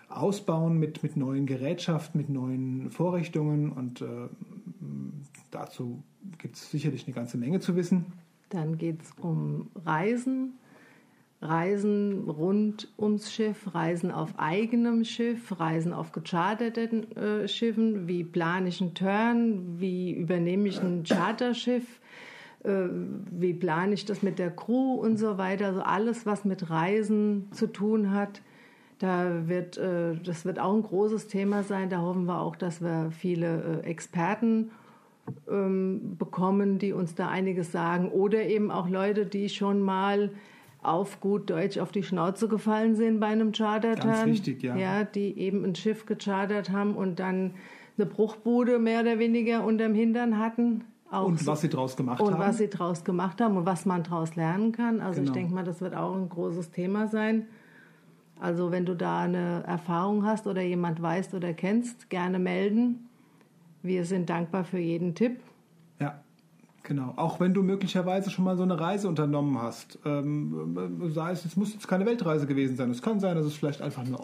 ausbauen 0.08 0.78
mit, 0.78 1.02
mit 1.02 1.16
neuen 1.16 1.46
Gerätschaften, 1.46 2.20
mit 2.20 2.30
neuen 2.30 2.90
Vorrichtungen. 2.90 3.72
Und 3.72 4.00
äh, 4.00 4.28
dazu 5.50 6.02
gibt 6.38 6.56
es 6.56 6.70
sicherlich 6.70 7.06
eine 7.06 7.14
ganze 7.14 7.38
Menge 7.38 7.60
zu 7.60 7.76
wissen. 7.76 8.06
Dann 8.50 8.78
geht 8.78 9.02
es 9.02 9.10
um 9.20 9.70
Reisen, 9.84 10.54
Reisen 11.40 12.28
rund 12.28 12.88
ums 12.98 13.32
Schiff, 13.32 13.74
Reisen 13.74 14.10
auf 14.10 14.38
eigenem 14.38 15.04
Schiff, 15.04 15.60
Reisen 15.60 15.92
auf 15.92 16.12
gecharterten 16.12 17.14
äh, 17.16 17.46
Schiffen. 17.46 18.08
Wie 18.08 18.24
plane 18.24 18.68
ich 18.68 18.80
einen 18.80 18.94
Turn? 18.94 19.78
Wie 19.78 20.12
übernehme 20.12 20.68
ich 20.68 20.80
ein 20.80 21.02
Charterschiff? 21.08 22.00
Äh, 22.64 22.88
wie 23.30 23.54
plane 23.54 23.94
ich 23.94 24.04
das 24.04 24.22
mit 24.22 24.38
der 24.38 24.50
Crew 24.50 24.94
und 24.94 25.16
so 25.16 25.38
weiter? 25.38 25.66
Also 25.66 25.80
alles, 25.82 26.26
was 26.26 26.44
mit 26.44 26.70
Reisen 26.70 27.48
zu 27.52 27.66
tun 27.66 28.12
hat. 28.12 28.42
Da 28.98 29.46
wird, 29.46 29.78
äh, 29.78 30.16
das 30.16 30.44
wird 30.44 30.58
auch 30.58 30.74
ein 30.74 30.82
großes 30.82 31.28
Thema 31.28 31.62
sein. 31.62 31.88
Da 31.88 32.00
hoffen 32.00 32.24
wir 32.24 32.40
auch, 32.40 32.56
dass 32.56 32.82
wir 32.82 33.10
viele 33.12 33.82
äh, 33.82 33.86
Experten 33.86 34.70
ähm, 35.48 36.16
bekommen, 36.18 36.78
die 36.78 36.92
uns 36.92 37.14
da 37.14 37.28
einiges 37.28 37.70
sagen. 37.70 38.10
Oder 38.10 38.44
eben 38.46 38.70
auch 38.70 38.88
Leute, 38.88 39.26
die 39.26 39.48
schon 39.48 39.80
mal 39.80 40.30
auf 40.82 41.20
gut 41.20 41.50
Deutsch 41.50 41.78
auf 41.78 41.92
die 41.92 42.02
Schnauze 42.02 42.48
gefallen 42.48 42.94
sind 42.94 43.20
bei 43.20 43.26
einem 43.26 43.52
Charterturn. 43.52 44.10
Ganz 44.10 44.26
wichtig, 44.26 44.62
ja. 44.62 44.76
Ja, 44.76 45.04
die 45.04 45.38
eben 45.38 45.64
ein 45.64 45.74
Schiff 45.74 46.06
gechartert 46.06 46.70
haben 46.70 46.94
und 46.94 47.18
dann 47.20 47.54
eine 47.96 48.06
Bruchbude 48.06 48.78
mehr 48.78 49.00
oder 49.00 49.18
weniger 49.18 49.64
unterm 49.64 49.94
Hintern 49.94 50.38
hatten. 50.38 50.84
Auch 51.10 51.24
Und 51.26 51.46
was 51.46 51.62
sie 51.62 51.68
draus 51.70 51.96
gemacht 51.96 52.20
und 52.20 52.34
haben. 52.34 52.40
was 52.40 52.58
sie 52.58 52.68
draus 52.68 53.02
gemacht 53.02 53.40
haben 53.40 53.56
und 53.56 53.64
was 53.66 53.86
man 53.86 54.02
draus 54.02 54.36
lernen 54.36 54.72
kann. 54.72 55.00
Also 55.00 55.20
ich 55.20 55.26
Genau. 55.26 55.32
denke 55.38 55.54
mal, 55.54 55.64
das 55.64 55.80
wird 55.80 55.94
auch 55.94 56.14
ein 56.14 56.28
großes 56.28 56.70
Thema 56.70 57.06
sein. 57.08 57.46
Also 58.40 58.70
wenn 58.70 58.84
du 58.84 58.94
da 58.94 59.20
eine 59.22 59.64
Erfahrung 59.66 60.24
hast 60.26 60.46
oder 60.46 60.60
jemand 60.62 61.00
weißt 61.00 61.32
oder 61.34 61.52
kennst, 61.54 62.10
gerne 62.10 62.38
melden. 62.38 63.08
Wir 63.82 64.04
sind 64.04 64.28
dankbar 64.28 64.64
für 64.64 64.78
jeden 64.78 65.14
Tipp. 65.14 65.40
Ja, 65.98 66.20
genau. 66.82 67.14
Auch 67.16 67.40
wenn 67.40 67.54
du 67.54 67.62
möglicherweise 67.62 68.30
schon 68.30 68.44
mal 68.44 68.56
so 68.56 68.62
eine 68.62 68.78
Reise 68.78 69.08
unternommen 69.08 69.60
hast. 69.60 69.98
Ähm, 70.04 71.10
sei 71.14 71.32
es, 71.32 71.44
es 71.44 71.56
muss 71.56 71.72
jetzt 71.72 71.88
keine 71.88 72.04
Weltreise 72.04 72.46
gewesen 72.46 72.76
sein. 72.76 72.90
Es 72.90 73.00
kann 73.02 73.18
sein, 73.18 73.34
dass 73.34 73.46
es 73.46 73.54
vielleicht 73.54 73.80
einfach 73.80 74.04
eine 74.04 74.20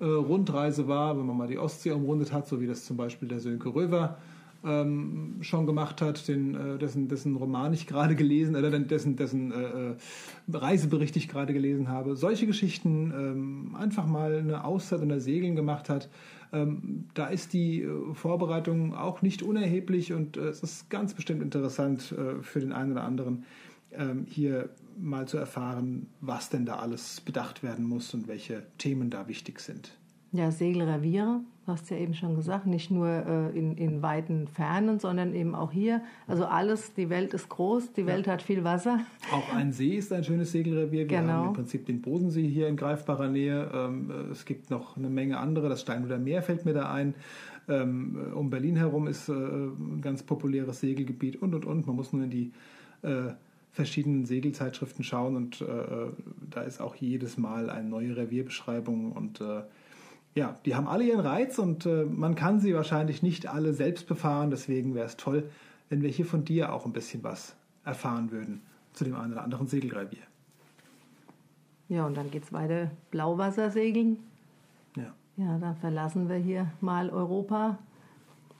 Ostsee-Rundreise 0.00 0.88
war, 0.88 1.18
wenn 1.18 1.26
man 1.26 1.36
mal 1.36 1.48
die 1.48 1.58
Ostsee 1.58 1.92
umrundet 1.92 2.32
hat, 2.32 2.48
so 2.48 2.60
wie 2.60 2.66
das 2.66 2.84
zum 2.84 2.96
Beispiel 2.96 3.28
der 3.28 3.40
Sönke 3.40 3.74
Röver 3.74 4.16
ähm, 4.66 5.36
schon 5.40 5.66
gemacht 5.66 6.02
hat, 6.02 6.28
den, 6.28 6.54
äh, 6.54 6.78
dessen, 6.78 7.08
dessen 7.08 7.36
Roman 7.36 7.72
ich 7.72 7.86
gerade 7.86 8.16
gelesen, 8.16 8.56
oder 8.56 8.70
dessen, 8.78 9.16
dessen 9.16 9.52
äh, 9.52 9.90
äh, 9.90 9.94
Reisebericht 10.52 11.16
ich 11.16 11.28
gerade 11.28 11.52
gelesen 11.52 11.88
habe. 11.88 12.16
Solche 12.16 12.46
Geschichten, 12.46 13.12
ähm, 13.16 13.76
einfach 13.76 14.06
mal 14.06 14.38
eine 14.38 14.64
Auszeit 14.64 15.00
unter 15.00 15.20
Segeln 15.20 15.56
gemacht 15.56 15.88
hat, 15.88 16.08
ähm, 16.52 17.06
da 17.14 17.26
ist 17.26 17.52
die 17.52 17.82
äh, 17.82 18.14
Vorbereitung 18.14 18.94
auch 18.94 19.22
nicht 19.22 19.42
unerheblich 19.42 20.12
und 20.12 20.36
äh, 20.36 20.48
es 20.48 20.62
ist 20.62 20.90
ganz 20.90 21.14
bestimmt 21.14 21.42
interessant 21.42 22.12
äh, 22.12 22.42
für 22.42 22.60
den 22.60 22.72
einen 22.72 22.92
oder 22.92 23.04
anderen, 23.04 23.44
ähm, 23.92 24.26
hier 24.28 24.70
mal 24.98 25.28
zu 25.28 25.36
erfahren, 25.36 26.06
was 26.20 26.48
denn 26.50 26.64
da 26.64 26.76
alles 26.76 27.20
bedacht 27.20 27.62
werden 27.62 27.84
muss 27.84 28.14
und 28.14 28.28
welche 28.28 28.62
Themen 28.78 29.10
da 29.10 29.28
wichtig 29.28 29.60
sind. 29.60 29.96
Ja, 30.32 30.50
Segelreviere, 30.50 31.40
du 31.40 31.55
hast 31.66 31.90
ja 31.90 31.96
eben 31.96 32.14
schon 32.14 32.36
gesagt, 32.36 32.66
nicht 32.66 32.90
nur 32.90 33.08
äh, 33.08 33.58
in, 33.58 33.76
in 33.76 34.02
weiten 34.02 34.46
Fernen, 34.48 34.98
sondern 35.00 35.34
eben 35.34 35.54
auch 35.54 35.72
hier. 35.72 36.02
Also 36.26 36.44
alles, 36.44 36.94
die 36.94 37.10
Welt 37.10 37.34
ist 37.34 37.48
groß, 37.48 37.92
die 37.92 38.06
Welt 38.06 38.26
hat 38.28 38.42
viel 38.42 38.62
Wasser. 38.64 39.00
Auch 39.32 39.54
ein 39.54 39.72
See 39.72 39.96
ist 39.96 40.12
ein 40.12 40.24
schönes 40.24 40.52
Segelrevier. 40.52 41.08
Wir 41.10 41.18
Genau. 41.20 41.32
haben 41.32 41.46
im 41.48 41.52
Prinzip 41.54 41.86
den 41.86 42.02
Bodensee 42.02 42.46
hier 42.48 42.68
in 42.68 42.76
greifbarer 42.76 43.28
Nähe. 43.28 43.70
Ähm, 43.74 44.10
äh, 44.10 44.30
Es 44.30 44.44
gibt 44.44 44.70
noch 44.70 44.96
eine 44.96 45.08
Menge 45.10 45.38
andere. 45.38 45.68
Das 45.68 45.80
Steinhuder 45.80 46.18
Meer 46.18 46.42
fällt 46.42 46.64
mir 46.64 46.74
da 46.74 46.92
ein. 46.92 47.14
Ähm, 47.68 48.16
äh, 48.30 48.34
Um 48.34 48.48
Berlin 48.50 48.76
herum 48.76 49.08
ist 49.08 49.28
äh, 49.28 49.32
ein 49.32 50.00
ganz 50.02 50.22
populäres 50.22 50.80
Segelgebiet 50.80 51.42
und 51.42 51.54
und 51.54 51.64
und. 51.64 51.86
Man 51.86 51.96
muss 51.96 52.12
nur 52.12 52.22
in 52.24 52.30
die 52.30 52.52
äh, 53.02 53.32
verschiedenen 53.72 54.24
Segelzeitschriften 54.24 55.04
schauen 55.04 55.36
und 55.36 55.60
äh, 55.60 55.66
da 56.48 56.62
ist 56.62 56.80
auch 56.80 56.94
jedes 56.94 57.36
Mal 57.36 57.68
eine 57.68 57.88
neue 57.88 58.16
Revierbeschreibung 58.16 59.12
und 59.12 59.40
äh, 59.42 59.62
ja, 60.36 60.54
die 60.66 60.76
haben 60.76 60.86
alle 60.86 61.02
ihren 61.04 61.20
Reiz 61.20 61.58
und 61.58 61.86
äh, 61.86 62.04
man 62.04 62.34
kann 62.34 62.60
sie 62.60 62.74
wahrscheinlich 62.74 63.22
nicht 63.22 63.48
alle 63.48 63.72
selbst 63.72 64.06
befahren. 64.06 64.50
Deswegen 64.50 64.94
wäre 64.94 65.06
es 65.06 65.16
toll, 65.16 65.48
wenn 65.88 66.02
wir 66.02 66.10
hier 66.10 66.26
von 66.26 66.44
dir 66.44 66.74
auch 66.74 66.84
ein 66.84 66.92
bisschen 66.92 67.24
was 67.24 67.56
erfahren 67.84 68.30
würden 68.30 68.60
zu 68.92 69.04
dem 69.04 69.16
einen 69.16 69.32
oder 69.32 69.42
anderen 69.42 69.66
Segelrevier. 69.66 70.22
Ja, 71.88 72.04
und 72.04 72.16
dann 72.16 72.30
geht's 72.30 72.52
weiter 72.52 72.90
Blauwassersegeln. 73.10 74.18
Ja. 74.96 75.14
Ja, 75.38 75.58
dann 75.58 75.76
verlassen 75.76 76.28
wir 76.28 76.36
hier 76.36 76.70
mal 76.80 77.08
Europa 77.08 77.78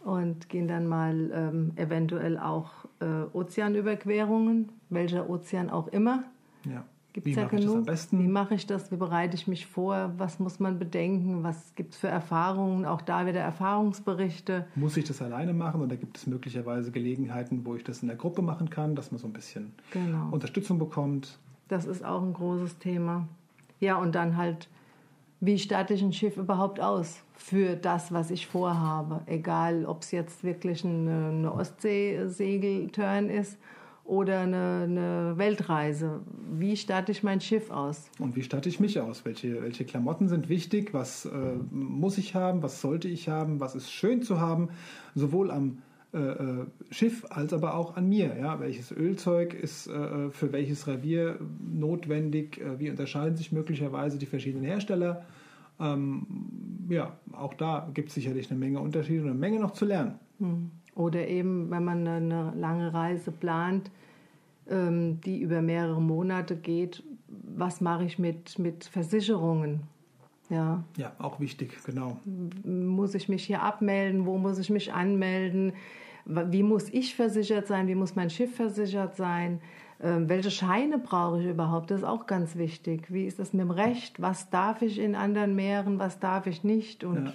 und 0.02 0.48
gehen 0.48 0.68
dann 0.68 0.86
mal 0.86 1.30
ähm, 1.34 1.72
eventuell 1.76 2.38
auch 2.38 2.70
äh, 3.00 3.24
Ozeanüberquerungen, 3.34 4.70
welcher 4.88 5.28
Ozean 5.28 5.68
auch 5.68 5.88
immer. 5.88 6.24
ja. 6.64 6.84
Gibt's 7.16 7.28
Wie 7.28 7.32
ja 7.32 7.44
mache 7.44 7.56
ich 7.56 7.64
das 7.64 7.74
am 7.74 7.84
besten? 7.84 8.18
Wie 8.22 8.28
mache 8.28 8.54
ich 8.54 8.66
das? 8.66 8.92
Wie 8.92 8.96
bereite 8.96 9.36
ich 9.36 9.46
mich 9.48 9.64
vor? 9.64 10.12
Was 10.18 10.38
muss 10.38 10.60
man 10.60 10.78
bedenken? 10.78 11.42
Was 11.42 11.74
gibt 11.74 11.94
es 11.94 11.98
für 11.98 12.08
Erfahrungen? 12.08 12.84
Auch 12.84 13.00
da 13.00 13.24
wieder 13.24 13.40
Erfahrungsberichte. 13.40 14.66
Muss 14.74 14.98
ich 14.98 15.06
das 15.06 15.22
alleine 15.22 15.54
machen 15.54 15.80
oder 15.80 15.96
gibt 15.96 16.18
es 16.18 16.26
möglicherweise 16.26 16.90
Gelegenheiten, 16.92 17.64
wo 17.64 17.74
ich 17.74 17.82
das 17.84 18.02
in 18.02 18.08
der 18.08 18.18
Gruppe 18.18 18.42
machen 18.42 18.68
kann, 18.68 18.94
dass 18.94 19.12
man 19.12 19.18
so 19.18 19.26
ein 19.26 19.32
bisschen 19.32 19.72
Genau. 19.92 20.28
Unterstützung 20.30 20.78
bekommt? 20.78 21.38
Das 21.68 21.86
ist 21.86 22.04
auch 22.04 22.20
ein 22.20 22.34
großes 22.34 22.76
Thema. 22.80 23.26
Ja, 23.80 23.96
und 23.96 24.14
dann 24.14 24.36
halt, 24.36 24.68
wie 25.40 25.58
statte 25.58 25.94
ich 25.94 26.02
ein 26.02 26.12
Schiff 26.12 26.36
überhaupt 26.36 26.80
aus 26.80 27.22
für 27.34 27.76
das, 27.76 28.12
was 28.12 28.30
ich 28.30 28.46
vorhabe? 28.46 29.22
Egal, 29.24 29.86
ob 29.86 30.02
es 30.02 30.10
jetzt 30.10 30.44
wirklich 30.44 30.84
eine, 30.84 31.28
eine 31.28 31.50
Ostsee-Segelturn 31.54 33.30
ist 33.30 33.56
oder 34.06 34.40
eine, 34.40 34.82
eine 34.84 35.34
Weltreise. 35.36 36.20
Wie 36.52 36.76
statte 36.76 37.12
ich 37.12 37.22
mein 37.22 37.40
Schiff 37.40 37.70
aus? 37.70 38.10
Und 38.18 38.36
wie 38.36 38.42
statte 38.42 38.68
ich 38.68 38.80
mich 38.80 39.00
aus? 39.00 39.24
Welche, 39.24 39.62
welche 39.62 39.84
Klamotten 39.84 40.28
sind 40.28 40.48
wichtig? 40.48 40.94
Was 40.94 41.26
äh, 41.26 41.30
muss 41.70 42.18
ich 42.18 42.34
haben? 42.34 42.62
Was 42.62 42.80
sollte 42.80 43.08
ich 43.08 43.28
haben? 43.28 43.60
Was 43.60 43.74
ist 43.74 43.90
schön 43.90 44.22
zu 44.22 44.40
haben? 44.40 44.68
Sowohl 45.14 45.50
am 45.50 45.78
äh, 46.14 46.18
äh, 46.18 46.66
Schiff 46.90 47.26
als 47.30 47.52
aber 47.52 47.74
auch 47.74 47.96
an 47.96 48.08
mir. 48.08 48.36
Ja? 48.38 48.60
Welches 48.60 48.92
Ölzeug 48.92 49.54
ist 49.54 49.88
äh, 49.88 50.30
für 50.30 50.52
welches 50.52 50.86
Revier 50.86 51.38
notwendig? 51.60 52.60
Äh, 52.60 52.78
wie 52.78 52.90
unterscheiden 52.90 53.36
sich 53.36 53.52
möglicherweise 53.52 54.18
die 54.18 54.26
verschiedenen 54.26 54.64
Hersteller? 54.64 55.26
Ähm, 55.78 56.26
ja, 56.88 57.18
auch 57.32 57.54
da 57.54 57.90
gibt 57.92 58.08
es 58.08 58.14
sicherlich 58.14 58.50
eine 58.50 58.58
Menge 58.58 58.80
Unterschiede 58.80 59.22
und 59.22 59.30
eine 59.30 59.38
Menge 59.38 59.58
noch 59.58 59.72
zu 59.72 59.84
lernen. 59.84 60.18
Oder 60.96 61.28
eben, 61.28 61.70
wenn 61.70 61.84
man 61.84 62.08
eine 62.08 62.52
lange 62.56 62.92
Reise 62.92 63.30
plant, 63.30 63.90
ähm, 64.68 65.20
die 65.20 65.40
über 65.40 65.62
mehrere 65.62 66.00
Monate 66.00 66.56
geht, 66.56 67.04
was 67.28 67.80
mache 67.80 68.04
ich 68.04 68.18
mit, 68.18 68.58
mit 68.58 68.84
Versicherungen? 68.84 69.82
Ja, 70.48 70.84
Ja, 70.96 71.12
auch 71.18 71.38
wichtig, 71.40 71.76
genau. 71.84 72.18
muss 72.64 73.14
ich 73.14 73.28
mich 73.28 73.44
hier 73.44 73.62
abmelden? 73.62 74.26
Wo 74.26 74.38
muss 74.38 74.58
ich 74.58 74.70
mich 74.70 74.92
anmelden? 74.92 75.72
Wie 76.24 76.62
muss 76.62 76.88
ich 76.88 77.14
versichert 77.14 77.66
sein? 77.66 77.88
Wie 77.88 77.94
muss 77.94 78.16
mein 78.16 78.30
Schiff 78.30 78.54
versichert 78.56 79.16
sein? 79.16 79.60
Ähm, 80.00 80.28
welche 80.28 80.50
Scheine 80.50 80.98
brauche 80.98 81.40
ich 81.40 81.46
überhaupt? 81.46 81.90
Das 81.90 82.00
ist 82.00 82.06
auch 82.06 82.26
ganz 82.26 82.56
wichtig. 82.56 83.12
Wie 83.12 83.26
ist 83.26 83.38
das 83.38 83.52
mit 83.52 83.62
dem 83.62 83.70
Recht? 83.70 84.20
Was 84.20 84.50
darf 84.50 84.82
ich 84.82 84.98
in 84.98 85.14
anderen 85.14 85.54
Meeren? 85.56 85.98
Was 85.98 86.18
darf 86.20 86.46
ich 86.46 86.64
nicht? 86.64 87.02
Und 87.04 87.26
ja, 87.26 87.32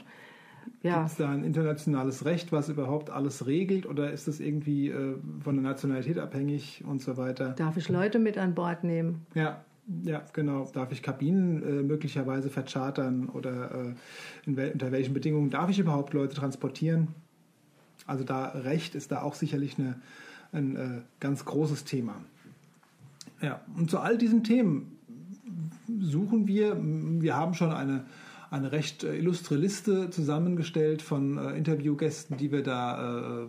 Gibt 0.82 0.96
es 1.06 1.16
da 1.16 1.30
ein 1.30 1.44
internationales 1.44 2.26
Recht, 2.26 2.52
was 2.52 2.70
überhaupt 2.70 3.12
alles 3.12 3.46
regelt 3.46 3.86
oder 3.86 4.12
ist 4.12 4.28
das 4.28 4.40
irgendwie 4.40 4.90
äh, 4.90 5.16
von 5.44 5.56
der 5.56 5.64
Nationalität 5.64 6.18
abhängig 6.18 6.84
und 6.88 7.02
so 7.02 7.18
weiter? 7.18 7.52
darf 7.52 7.78
ich 7.78 7.88
Leute 7.88 8.18
mit 8.18 8.38
an 8.38 8.56
Bord 8.56 8.84
nehmen? 8.84 9.26
Ja, 9.36 9.64
ja, 10.04 10.24
genau. 10.34 10.70
Darf 10.74 10.92
ich 10.92 11.04
Kabinen 11.04 11.64
äh, 11.64 11.84
möglicherweise 11.84 12.50
verchartern 12.50 13.30
oder 13.30 13.72
äh, 13.74 13.96
wel 14.46 14.72
unter 14.72 14.92
welchen 14.92 15.14
Bedingungen 15.14 15.50
darf 15.50 15.70
ich 15.70 15.80
überhaupt 15.80 16.14
Leute 16.14 16.36
transportieren? 16.36 17.10
Also 18.08 18.24
da 18.24 18.48
Recht 18.48 18.96
ist 18.96 19.12
da 19.12 19.22
auch 19.22 19.36
sicherlich 19.36 19.78
eine, 19.78 20.00
ein 20.52 20.76
äh, 20.76 21.02
ganz 21.20 21.46
großes 21.46 21.84
Thema. 21.84 22.16
Ja, 23.42 23.62
und 23.78 23.90
zu 23.90 24.00
all 24.00 24.18
diesen 24.18 24.44
Themen 24.44 24.98
suchen 26.00 26.48
wir, 26.48 26.78
wir 26.80 27.36
haben 27.36 27.54
schon 27.54 27.72
eine, 27.72 28.06
eine 28.52 28.72
recht 28.72 29.04
äh, 29.04 29.18
illustre 29.18 29.56
Liste 29.56 30.12
zusammengestellt 30.12 31.02
von 31.02 31.38
äh, 31.38 31.58
Interviewgästen, 31.58 32.38
die 32.38 32.52
wir 32.52 32.62
da 32.62 33.46
äh, 33.46 33.48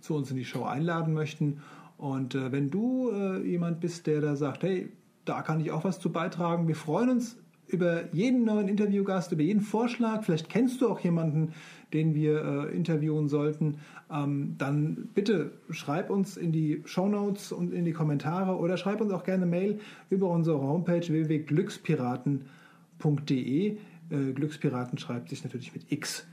zu 0.00 0.14
uns 0.14 0.30
in 0.30 0.36
die 0.36 0.44
Show 0.44 0.62
einladen 0.62 1.14
möchten. 1.14 1.60
Und 1.98 2.34
wenn 2.34 2.68
du 2.68 3.12
jemand 3.44 3.78
bist, 3.78 4.08
der 4.08 4.20
da 4.20 4.34
sagt, 4.34 4.64
hey, 4.64 4.90
da 5.24 5.42
kann 5.42 5.60
ich 5.60 5.70
auch 5.70 5.84
was 5.84 6.00
zu 6.00 6.10
beitragen, 6.10 6.66
wir 6.66 6.74
freuen 6.74 7.10
uns 7.10 7.36
über 7.68 8.12
jeden 8.12 8.44
neuen 8.44 8.66
Interviewgast, 8.68 9.32
über 9.32 9.42
jeden 9.42 9.62
Vorschlag. 9.62 10.24
Vielleicht 10.24 10.48
kennst 10.48 10.80
du 10.80 10.88
auch 10.88 11.00
jemanden, 11.00 11.52
den 11.92 12.14
wir 12.14 12.44
äh, 12.44 12.74
interviewen 12.76 13.28
sollten. 13.28 13.76
Ähm, 14.10 14.56
dann 14.58 15.10
bitte 15.14 15.52
schreib 15.70 16.10
uns 16.10 16.36
in 16.36 16.50
die 16.50 16.82
Shownotes 16.84 17.52
und 17.52 17.72
in 17.72 17.84
die 17.84 17.92
Kommentare 17.92 18.56
oder 18.56 18.76
schreib 18.76 19.00
uns 19.00 19.12
auch 19.12 19.22
gerne 19.24 19.46
Mail 19.46 19.78
über 20.10 20.28
unsere 20.28 20.60
Homepage 20.60 21.06
www.glückspiraten.de. 21.06 23.78
Äh, 24.10 24.32
Glückspiraten 24.32 24.98
schreibt 24.98 25.30
sich 25.30 25.44
natürlich 25.44 25.72
mit 25.72 25.90
X 25.90 26.26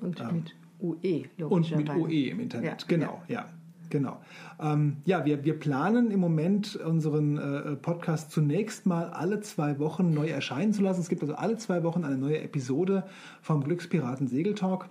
Und 0.00 0.20
mit 0.32 0.54
UE, 0.80 1.24
und 1.48 1.76
mit. 1.76 1.90
OE 1.90 2.30
im 2.30 2.40
Internet. 2.40 2.82
Ja, 2.82 2.88
genau, 2.88 3.22
ja. 3.28 3.48
Genau. 3.90 4.20
Ähm, 4.60 4.96
ja, 5.04 5.24
wir, 5.24 5.44
wir 5.44 5.58
planen 5.58 6.10
im 6.10 6.18
Moment 6.18 6.74
unseren 6.74 7.38
äh, 7.38 7.76
Podcast 7.76 8.32
zunächst 8.32 8.86
mal 8.86 9.10
alle 9.10 9.40
zwei 9.40 9.78
Wochen 9.78 10.12
neu 10.12 10.28
erscheinen 10.28 10.72
zu 10.72 10.82
lassen. 10.82 11.00
Es 11.00 11.08
gibt 11.08 11.22
also 11.22 11.34
alle 11.34 11.58
zwei 11.58 11.84
Wochen 11.84 12.04
eine 12.04 12.16
neue 12.16 12.40
Episode 12.40 13.04
vom 13.40 13.62
Glückspiraten 13.62 14.26
Segeltalk. 14.26 14.88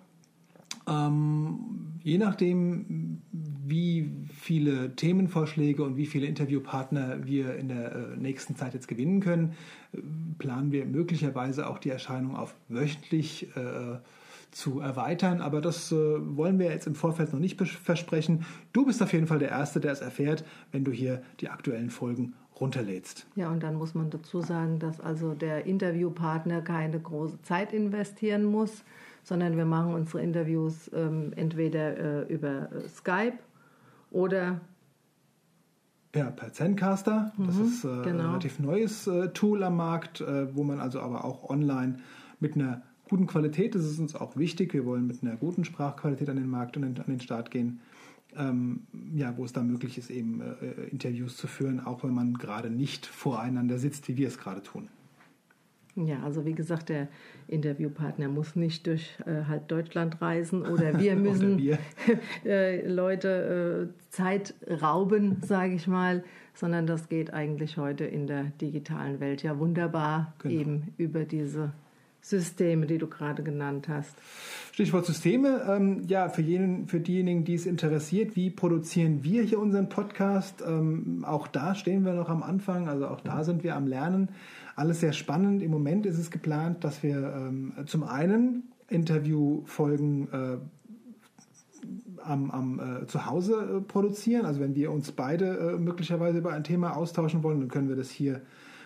Ähm, 0.88 2.00
je 2.04 2.18
nachdem, 2.18 3.22
wie 3.66 4.12
viele 4.34 4.96
Themenvorschläge 4.96 5.84
und 5.84 5.96
wie 5.96 6.06
viele 6.06 6.28
Interviewpartner 6.28 7.26
wir 7.26 7.56
in 7.56 7.70
der 7.70 7.96
äh, 7.96 8.18
nächsten 8.18 8.56
Zeit 8.56 8.74
jetzt 8.74 8.88
gewinnen 8.88 9.22
können, 9.22 9.54
äh, 9.94 10.00
planen 10.38 10.72
wir 10.72 10.86
möglicherweise 10.86 11.68
auch 11.68 11.80
die 11.80 11.90
Erscheinung 11.90 12.36
auf 12.36 12.56
wöchentlich 12.68 13.48
äh, 13.56 13.98
zu 14.52 14.80
erweitern. 14.80 15.42
Aber 15.42 15.62
das 15.62 15.92
äh, 15.92 15.96
wollen 15.96 16.60
wir 16.60 16.70
jetzt 16.70 16.88
im 16.88 16.96
Vorfeld 16.96 17.34
noch 17.34 17.40
nicht 17.40 17.60
versprechen. 17.62 18.46
Du 18.74 18.86
bist 18.86 19.02
auf 19.02 19.14
jeden 19.14 19.28
Fall 19.28 19.40
der 19.40 19.50
Erste, 19.50 19.80
der 19.80 19.92
es 19.92 20.02
erfährt, 20.02 20.44
wenn 20.72 20.84
du 20.84 20.92
hier 20.92 21.22
die 21.40 21.50
aktuellen 21.50 21.90
Folgen 21.90 22.34
runterlädst. 22.60 23.26
Ja, 23.36 23.50
und 23.50 23.64
dann 23.64 23.76
muss 23.76 23.96
man 23.96 24.10
dazu 24.10 24.42
sagen, 24.42 24.80
dass 24.80 25.00
also 25.00 25.34
der 25.34 25.66
Interviewpartner 25.66 26.62
keine 26.62 27.00
große 27.00 27.42
Zeit 27.42 27.74
investieren 27.74 28.44
muss, 28.44 28.84
sondern 29.24 29.58
wir 29.58 29.66
machen 29.66 29.94
unsere 29.94 30.22
Interviews 30.22 30.92
ähm, 30.94 31.34
entweder 31.36 32.28
äh, 32.28 32.34
über 32.34 32.70
äh, 32.72 32.88
Skype 32.90 33.38
oder 34.14 34.62
ja, 36.16 36.30
per 36.30 36.54
Zencaster. 36.54 37.34
Das 37.38 37.56
Mhm, 37.56 37.66
ist 37.66 37.84
äh, 37.84 37.88
ein 37.88 38.04
genau. 38.04 38.28
relativ 38.28 38.60
neues 38.60 39.08
äh, 39.08 39.30
Tool 39.30 39.64
am 39.64 39.78
Markt, 39.78 40.22
äh, 40.22 40.56
wo 40.56 40.64
man 40.64 40.80
also 40.80 41.02
aber 41.02 41.26
auch 41.26 41.50
online 41.50 41.98
mit 42.40 42.56
einer 42.56 42.84
guten 43.10 43.28
Qualität, 43.28 43.76
das 43.76 43.84
ist 43.84 44.00
uns 44.00 44.16
auch 44.16 44.38
wichtig, 44.38 44.74
wir 44.74 44.86
wollen 44.86 45.08
mit 45.08 45.24
einer 45.24 45.36
guten 45.36 45.66
Sprachqualität 45.66 46.30
an 46.30 46.36
den 46.38 46.50
Markt 46.50 46.78
und 46.78 46.84
an 46.84 47.06
den 47.08 47.20
Start 47.20 47.52
gehen, 47.52 47.80
ähm, 48.36 48.84
ja, 49.16 49.36
wo 49.38 49.46
es 49.46 49.54
da 49.54 49.64
möglich 49.64 49.98
ist, 49.98 50.10
eben 50.10 50.42
äh, 50.42 50.88
Interviews 50.90 51.36
zu 51.36 51.48
führen, 51.48 51.80
auch 51.80 52.04
wenn 52.04 52.14
man 52.14 52.36
gerade 52.36 52.70
nicht 52.70 53.06
voreinander 53.06 53.78
sitzt, 53.80 54.08
wie 54.08 54.18
wir 54.18 54.28
es 54.28 54.38
gerade 54.38 54.62
tun. 54.62 54.90
Ja, 55.96 56.24
also 56.24 56.44
wie 56.44 56.54
gesagt, 56.54 56.90
der 56.90 57.08
Interviewpartner 57.48 58.28
muss 58.28 58.56
nicht 58.56 58.88
durch 58.88 59.16
äh, 59.28 59.46
halb 59.48 59.68
Deutschland 59.68 60.22
reisen 60.22 60.64
oder 60.64 61.00
wir 61.00 61.16
müssen 61.18 61.60
wir. 61.60 61.78
äh, 62.46 62.88
Leute 62.88 63.90
äh, 63.94 64.10
Zeit 64.10 64.56
rauben, 64.82 65.38
sage 65.44 65.76
ich 65.76 65.88
mal, 65.88 66.24
sondern 66.56 66.88
das 66.88 67.10
geht 67.10 67.32
eigentlich 67.34 67.78
heute 67.78 68.06
in 68.06 68.26
der 68.26 68.46
digitalen 68.60 69.20
Welt 69.20 69.44
ja 69.44 69.60
wunderbar 69.60 70.34
Genau. 70.40 70.62
eben 70.62 70.94
über 70.98 71.26
diese 71.26 71.74
Systeme, 72.22 72.86
die 72.86 72.98
du 72.98 73.08
gerade 73.08 73.44
genannt 73.44 73.90
hast. 73.90 74.16
Stichwort 74.72 75.06
Systeme. 75.06 75.62
Ähm, 75.70 76.04
ja, 76.08 76.30
für, 76.30 76.42
jenen, 76.42 76.88
für 76.88 77.02
diejenigen, 77.02 77.44
die 77.44 77.54
es 77.54 77.66
interessiert, 77.66 78.36
wie 78.38 78.50
produzieren 78.50 79.24
wir 79.24 79.44
hier 79.44 79.60
unseren 79.60 79.90
Podcast? 79.90 80.64
Ähm, 80.66 81.26
auch 81.28 81.48
da 81.48 81.76
stehen 81.76 82.06
wir 82.06 82.14
noch 82.14 82.30
am 82.30 82.42
Anfang, 82.42 82.88
also 82.88 83.08
auch 83.08 83.20
da 83.20 83.44
sind 83.44 83.64
wir 83.64 83.76
am 83.76 83.88
Lernen. 83.88 84.30
Alles 84.76 85.02
sehr 85.02 85.14
spannend. 85.14 85.62
Im 85.62 85.72
Moment 85.72 86.06
ist 86.06 86.18
es 86.18 86.32
geplant, 86.32 86.84
dass 86.84 87.04
wir 87.04 87.34
ähm, 87.36 87.74
zum 87.86 88.04
einen 88.04 88.72
Interviewfolgen 88.90 90.28
äh, 90.32 90.58
am, 92.24 92.52
am 92.52 92.80
äh, 93.04 93.08
zu 93.08 93.26
Hause 93.26 93.78
äh, 93.78 93.82
produzieren. 93.82 94.46
Also 94.46 94.60
wenn 94.60 94.76
wir 94.76 94.92
uns 94.92 95.12
beide 95.12 95.74
äh, 95.76 95.78
möglicherweise 95.78 96.40
über 96.40 96.54
ein 96.54 96.64
Thema 96.64 96.96
austauschen 96.96 97.44
wollen, 97.44 97.60
dann 97.60 97.70
können 97.70 97.90
wir 97.90 97.96
das 97.96 98.10
hier 98.10 98.42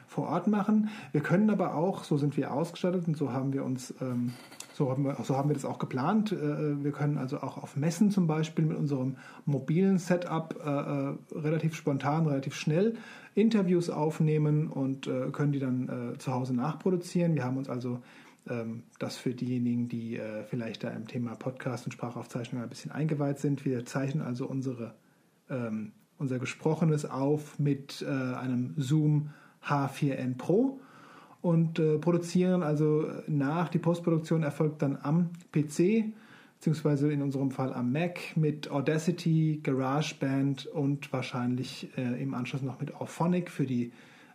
vor 0.07 0.27
Ort 0.27 0.47
machen. 0.47 0.89
Wir 1.11 1.21
können 1.21 1.49
aber 1.49 1.75
auch, 1.75 2.03
so 2.03 2.17
sind 2.17 2.37
wir 2.37 2.53
ausgestattet 2.53 3.07
und 3.07 3.17
so 3.17 3.31
haben 3.31 3.53
wir 3.53 3.63
uns, 3.63 3.93
ähm, 4.01 4.33
so 4.77 4.91
haben 4.91 5.05
wir, 5.05 5.17
so 5.23 5.35
haben 5.35 5.49
wir 5.49 5.55
das 5.55 5.65
auch 5.65 5.79
geplant. 5.79 6.31
Äh, 6.31 6.83
wir 6.83 6.91
können 6.91 7.17
also 7.17 7.39
auch 7.39 7.57
auf 7.57 7.75
Messen 7.75 8.11
zum 8.11 8.27
Beispiel 8.27 8.63
mit 8.63 8.77
unserem 8.77 9.17
mobilen 9.45 9.97
Setup 9.97 10.55
äh, 10.63 10.69
äh, 10.69 11.15
relativ 11.31 11.73
spontan, 11.73 12.27
relativ 12.27 12.53
schnell 12.53 12.93
Interviews 13.33 13.89
aufnehmen 13.89 14.67
und 14.67 15.07
äh, 15.07 15.31
können 15.31 15.51
die 15.51 15.57
dann 15.57 16.13
äh, 16.13 16.17
zu 16.19 16.31
Hause 16.31 16.55
nachproduzieren. 16.55 17.33
Wir 17.33 17.43
haben 17.43 17.57
uns 17.57 17.69
also 17.69 18.01
ähm, 18.47 18.83
das 18.99 19.17
für 19.17 19.33
diejenigen, 19.33 19.89
die 19.89 20.17
äh, 20.17 20.43
vielleicht 20.43 20.83
da 20.83 20.89
im 20.89 21.07
Thema 21.07 21.33
Podcast 21.33 21.87
und 21.87 21.93
Sprachaufzeichnung 21.93 22.61
ein 22.61 22.69
bisschen 22.69 22.91
eingeweiht 22.91 23.39
sind. 23.39 23.65
Wir 23.65 23.83
zeichnen 23.83 24.23
also 24.23 24.45
unsere, 24.45 24.93
ähm, 25.49 25.93
unser 26.19 26.37
Gesprochenes 26.37 27.03
auf 27.03 27.57
mit 27.57 28.05
äh, 28.07 28.11
einem 28.11 28.75
Zoom 28.77 29.31
H4n 29.65 30.37
Pro 30.37 30.79
und 31.47 31.79
äh, 31.79 31.97
produzieren 31.97 32.61
also 32.61 33.09
nach. 33.25 33.69
Die 33.69 33.77
Postproduktion 33.79 34.43
erfolgt 34.43 34.81
dann 34.81 34.97
am 35.01 35.29
PC, 35.53 36.11
beziehungsweise 36.57 37.09
in 37.09 37.21
unserem 37.21 37.51
Fall 37.51 37.73
am 37.73 37.93
Mac 37.93 38.35
mit 38.35 38.69
Audacity, 38.69 39.61
GarageBand 39.63 40.65
und 40.65 41.13
wahrscheinlich 41.13 41.87
äh, 41.97 42.21
im 42.21 42.33
Anschluss 42.33 42.63
noch 42.63 42.81
mit 42.81 42.95
Auphonic 42.95 43.49
für 43.49 43.65
die 43.65 43.93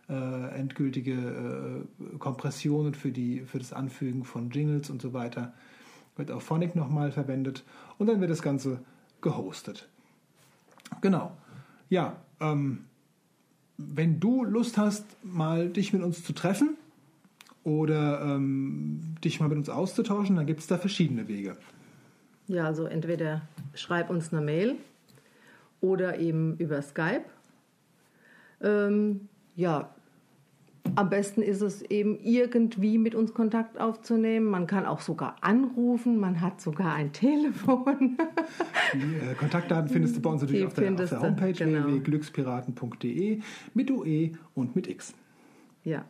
äh, 0.09 0.59
endgültige 0.59 1.13
äh, 1.13 2.17
Kompression 2.17 2.87
und 2.87 2.97
für, 2.97 3.11
die, 3.11 3.41
für 3.41 3.59
das 3.59 3.73
Anfügen 3.73 4.23
von 4.23 4.49
Jingles 4.49 4.89
und 4.89 4.99
so 4.99 5.13
weiter. 5.13 5.53
Wird 6.15 6.31
Auphonic 6.31 6.75
nochmal 6.75 7.11
verwendet 7.11 7.63
und 7.99 8.07
dann 8.07 8.21
wird 8.21 8.31
das 8.31 8.41
Ganze 8.41 8.79
gehostet. 9.21 9.87
Genau. 11.01 11.37
Ja, 11.89 12.17
ähm, 12.39 12.85
wenn 13.77 14.19
du 14.19 14.43
Lust 14.43 14.79
hast, 14.79 15.05
mal 15.23 15.69
dich 15.69 15.93
mit 15.93 16.01
uns 16.01 16.23
zu 16.23 16.33
treffen 16.33 16.75
oder 17.63 18.21
ähm, 18.21 19.15
dich 19.23 19.39
mal 19.39 19.49
mit 19.49 19.57
uns 19.57 19.69
auszutauschen, 19.69 20.35
dann 20.35 20.45
gibt 20.45 20.59
es 20.59 20.67
da 20.67 20.77
verschiedene 20.77 21.27
Wege. 21.27 21.57
Ja, 22.47 22.65
also 22.65 22.85
entweder 22.85 23.41
schreib 23.73 24.09
uns 24.09 24.33
eine 24.33 24.41
Mail 24.41 24.75
oder 25.81 26.19
eben 26.19 26.57
über 26.57 26.81
Skype. 26.81 27.25
Ähm, 28.61 29.27
ja, 29.55 29.93
am 30.95 31.09
besten 31.09 31.41
ist 31.41 31.61
es 31.61 31.81
eben 31.83 32.19
irgendwie 32.19 32.97
mit 32.97 33.15
uns 33.15 33.33
Kontakt 33.33 33.79
aufzunehmen. 33.79 34.47
Man 34.47 34.67
kann 34.67 34.85
auch 34.85 34.99
sogar 34.99 35.37
anrufen, 35.41 36.19
man 36.19 36.41
hat 36.41 36.61
sogar 36.61 36.93
ein 36.93 37.13
Telefon. 37.13 38.17
Die 38.93 39.25
äh, 39.25 39.33
Kontaktdaten 39.35 39.89
findest 39.89 40.17
du 40.17 40.21
bei 40.21 40.29
uns 40.29 40.41
natürlich 40.41 40.65
auf 40.65 40.73
der, 40.73 40.91
auf 40.91 41.09
der 41.09 41.21
Homepage 41.21 41.53
genau. 41.53 41.87
www.glückspiraten.de 41.87 43.39
mit 43.73 43.91
UE 43.91 44.31
und 44.53 44.75
mit 44.75 44.87
X. 44.87 45.13
ja. 45.83 46.03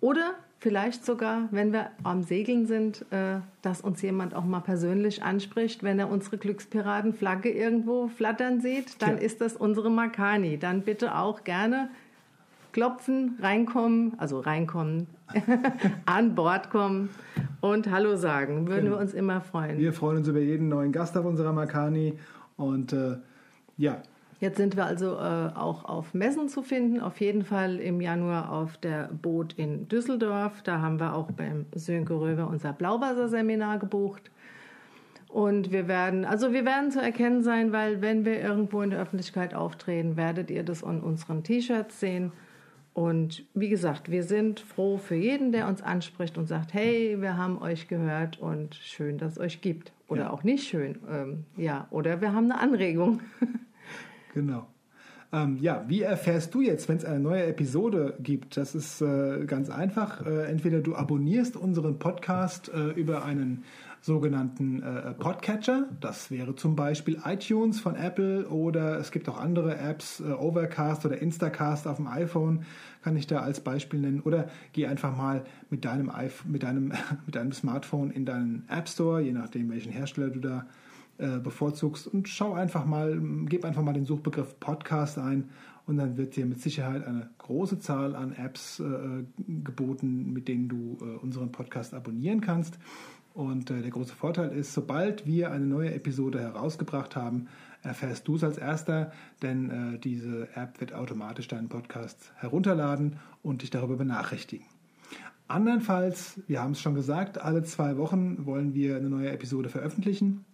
Oder 0.00 0.32
vielleicht 0.58 1.04
sogar, 1.04 1.48
wenn 1.50 1.72
wir 1.72 1.90
am 2.04 2.22
Segeln 2.22 2.66
sind, 2.66 3.04
äh, 3.10 3.36
dass 3.62 3.80
uns 3.80 4.02
jemand 4.02 4.34
auch 4.34 4.44
mal 4.44 4.60
persönlich 4.60 5.22
anspricht, 5.22 5.82
wenn 5.82 5.98
er 5.98 6.10
unsere 6.10 6.38
Glückspiratenflagge 6.38 7.50
irgendwo 7.50 8.08
flattern 8.08 8.60
sieht, 8.60 9.00
dann 9.02 9.16
Ja. 9.16 9.22
ist 9.22 9.40
das 9.40 9.56
unsere 9.56 9.90
Makani. 9.90 10.58
Dann 10.58 10.82
bitte 10.82 11.14
auch 11.16 11.44
gerne 11.44 11.88
klopfen, 12.72 13.36
reinkommen, 13.40 14.14
also 14.18 14.38
reinkommen, 14.40 15.06
an 16.06 16.34
Bord 16.34 16.70
kommen 16.70 17.08
und 17.60 17.90
Hallo 17.90 18.16
sagen. 18.16 18.68
Würden 18.68 18.84
Genau. 18.84 18.96
wir 18.96 19.02
uns 19.02 19.12
immer 19.14 19.40
freuen. 19.40 19.78
Wir 19.78 19.92
freuen 19.92 20.18
uns 20.18 20.28
über 20.28 20.40
jeden 20.40 20.68
neuen 20.68 20.92
Gast 20.92 21.16
auf 21.16 21.24
unserer 21.24 21.52
Makani 21.52 22.18
und 22.56 22.92
äh, 22.92 23.16
ja, 23.76 24.02
Jetzt 24.40 24.56
sind 24.56 24.74
wir 24.76 24.86
also 24.86 25.16
äh, 25.16 25.50
auch 25.54 25.84
auf 25.84 26.14
Messen 26.14 26.48
zu 26.48 26.62
finden. 26.62 26.98
Auf 27.00 27.20
jeden 27.20 27.44
Fall 27.44 27.76
im 27.76 28.00
Januar 28.00 28.50
auf 28.50 28.78
der 28.78 29.10
Boot 29.20 29.52
in 29.52 29.86
Düsseldorf. 29.88 30.62
Da 30.62 30.80
haben 30.80 30.98
wir 30.98 31.14
auch 31.14 31.30
beim 31.30 31.66
Sönke 31.74 32.14
Röver 32.18 32.48
unser 32.48 32.72
Blauwasserseminar 32.72 33.78
gebucht. 33.78 34.30
Und 35.28 35.70
wir 35.72 35.86
werden, 35.88 36.24
also 36.24 36.52
wir 36.52 36.64
werden 36.64 36.90
zu 36.90 37.00
erkennen 37.00 37.42
sein, 37.42 37.70
weil 37.70 38.00
wenn 38.00 38.24
wir 38.24 38.40
irgendwo 38.40 38.80
in 38.82 38.90
der 38.90 39.00
Öffentlichkeit 39.00 39.54
auftreten, 39.54 40.16
werdet 40.16 40.50
ihr 40.50 40.64
das 40.64 40.82
an 40.82 41.00
unseren 41.02 41.44
T-Shirts 41.44 42.00
sehen. 42.00 42.32
Und 42.94 43.44
wie 43.54 43.68
gesagt, 43.68 44.10
wir 44.10 44.24
sind 44.24 44.58
froh 44.58 44.96
für 44.96 45.14
jeden, 45.14 45.52
der 45.52 45.68
uns 45.68 45.82
anspricht 45.82 46.36
und 46.36 46.46
sagt, 46.48 46.74
hey, 46.74 47.20
wir 47.20 47.36
haben 47.36 47.60
euch 47.62 47.86
gehört 47.88 48.40
und 48.40 48.74
schön, 48.74 49.18
dass 49.18 49.32
es 49.34 49.38
euch 49.38 49.60
gibt. 49.60 49.92
Oder 50.08 50.22
Ja. 50.22 50.30
auch 50.30 50.42
nicht 50.42 50.66
schön. 50.66 50.98
Ähm, 51.08 51.44
ja, 51.56 51.86
oder 51.90 52.20
wir 52.20 52.32
haben 52.32 52.50
eine 52.50 52.58
Anregung. 52.58 53.20
Genau. 54.32 54.66
Ähm, 55.32 55.58
ja, 55.60 55.84
wie 55.86 56.02
erfährst 56.02 56.54
du 56.54 56.60
jetzt, 56.60 56.88
wenn 56.88 56.96
es 56.96 57.04
eine 57.04 57.20
neue 57.20 57.44
Episode 57.44 58.14
gibt? 58.20 58.56
Das 58.56 58.74
ist 58.74 59.00
äh, 59.00 59.44
ganz 59.46 59.70
einfach. 59.70 60.26
Äh, 60.26 60.46
entweder 60.46 60.80
du 60.80 60.96
abonnierst 60.96 61.56
unseren 61.56 62.00
Podcast 62.00 62.68
äh, 62.74 62.88
über 62.90 63.24
einen 63.24 63.62
sogenannten 64.00 64.82
äh, 64.82 65.12
Podcatcher. 65.12 65.88
Das 66.00 66.32
wäre 66.32 66.56
zum 66.56 66.74
Beispiel 66.74 67.20
iTunes 67.24 67.78
von 67.78 67.94
Apple 67.94 68.48
oder 68.48 68.98
es 68.98 69.12
gibt 69.12 69.28
auch 69.28 69.38
andere 69.38 69.76
Apps, 69.76 70.20
äh, 70.20 70.32
Overcast 70.32 71.06
oder 71.06 71.18
Instacast 71.18 71.86
auf 71.86 71.98
dem 71.98 72.08
iPhone 72.08 72.64
kann 73.02 73.16
ich 73.16 73.26
da 73.26 73.40
als 73.40 73.60
Beispiel 73.60 74.00
nennen. 74.00 74.20
Oder 74.22 74.48
geh 74.72 74.86
einfach 74.86 75.16
mal 75.16 75.44
mit 75.68 75.84
deinem, 75.84 76.10
mit 76.46 76.62
deinem, 76.64 76.92
mit 77.26 77.36
deinem 77.36 77.52
Smartphone 77.52 78.10
in 78.10 78.24
deinen 78.24 78.64
App 78.68 78.88
Store, 78.88 79.20
je 79.20 79.32
nachdem 79.32 79.70
welchen 79.70 79.92
Hersteller 79.92 80.30
du 80.30 80.40
da 80.40 80.58
äh, 80.58 80.64
bevorzugst 81.42 82.06
und 82.06 82.28
schau 82.28 82.54
einfach 82.54 82.86
mal, 82.86 83.20
gib 83.46 83.64
einfach 83.64 83.82
mal 83.82 83.92
den 83.92 84.04
Suchbegriff 84.04 84.58
Podcast 84.58 85.18
ein 85.18 85.50
und 85.90 85.96
dann 85.96 86.16
wird 86.16 86.36
dir 86.36 86.46
mit 86.46 86.60
Sicherheit 86.60 87.04
eine 87.04 87.30
große 87.38 87.80
Zahl 87.80 88.14
an 88.14 88.32
Apps 88.32 88.78
äh, 88.78 89.24
geboten, 89.64 90.32
mit 90.32 90.46
denen 90.46 90.68
du 90.68 90.96
äh, 91.00 91.16
unseren 91.16 91.50
Podcast 91.50 91.94
abonnieren 91.94 92.40
kannst. 92.40 92.78
Und 93.34 93.70
äh, 93.70 93.82
der 93.82 93.90
große 93.90 94.14
Vorteil 94.14 94.50
ist, 94.52 94.72
sobald 94.72 95.26
wir 95.26 95.50
eine 95.50 95.66
neue 95.66 95.92
Episode 95.92 96.40
herausgebracht 96.40 97.16
haben, 97.16 97.48
erfährst 97.82 98.28
du 98.28 98.36
es 98.36 98.44
als 98.44 98.56
erster, 98.56 99.10
denn 99.42 99.70
äh, 99.94 99.98
diese 99.98 100.48
App 100.54 100.80
wird 100.80 100.92
automatisch 100.92 101.48
deinen 101.48 101.68
Podcast 101.68 102.32
herunterladen 102.36 103.16
und 103.42 103.62
dich 103.62 103.70
darüber 103.70 103.96
benachrichtigen. 103.96 104.66
Andernfalls, 105.48 106.40
wir 106.46 106.62
haben 106.62 106.72
es 106.72 106.80
schon 106.80 106.94
gesagt, 106.94 107.40
alle 107.40 107.64
zwei 107.64 107.96
Wochen 107.96 108.46
wollen 108.46 108.74
wir 108.74 108.96
eine 108.96 109.10
neue 109.10 109.30
Episode 109.30 109.68
veröffentlichen. 109.68 110.44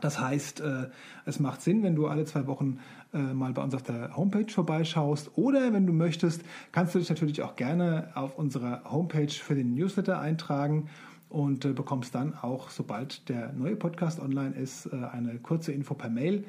Das 0.00 0.20
heißt, 0.20 0.60
äh, 0.60 0.88
es 1.24 1.40
macht 1.40 1.62
Sinn, 1.62 1.82
wenn 1.82 1.94
du 1.94 2.06
alle 2.06 2.24
zwei 2.24 2.46
Wochen 2.46 2.78
äh, 3.12 3.18
mal 3.18 3.52
bei 3.52 3.62
uns 3.62 3.74
auf 3.74 3.82
der 3.82 4.16
Homepage 4.16 4.50
vorbeischaust. 4.50 5.30
Oder 5.36 5.72
wenn 5.72 5.86
du 5.86 5.92
möchtest, 5.92 6.42
kannst 6.72 6.94
du 6.94 6.98
dich 6.98 7.08
natürlich 7.08 7.42
auch 7.42 7.56
gerne 7.56 8.10
auf 8.14 8.38
unserer 8.38 8.82
Homepage 8.90 9.30
für 9.30 9.54
den 9.54 9.74
Newsletter 9.74 10.20
eintragen 10.20 10.88
und 11.28 11.64
äh, 11.64 11.72
bekommst 11.72 12.14
dann 12.14 12.34
auch, 12.34 12.70
sobald 12.70 13.28
der 13.28 13.52
neue 13.52 13.76
Podcast 13.76 14.20
online 14.20 14.54
ist, 14.54 14.92
eine 14.92 15.38
kurze 15.38 15.72
Info 15.72 15.94
per 15.94 16.10
Mail, 16.10 16.44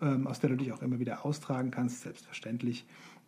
ähm, 0.00 0.26
aus 0.26 0.40
der 0.40 0.50
du 0.50 0.56
dich 0.56 0.72
auch 0.72 0.82
immer 0.82 0.98
wieder 0.98 1.24
austragen 1.24 1.70
kannst, 1.70 2.02
selbstverständlich. 2.02 2.86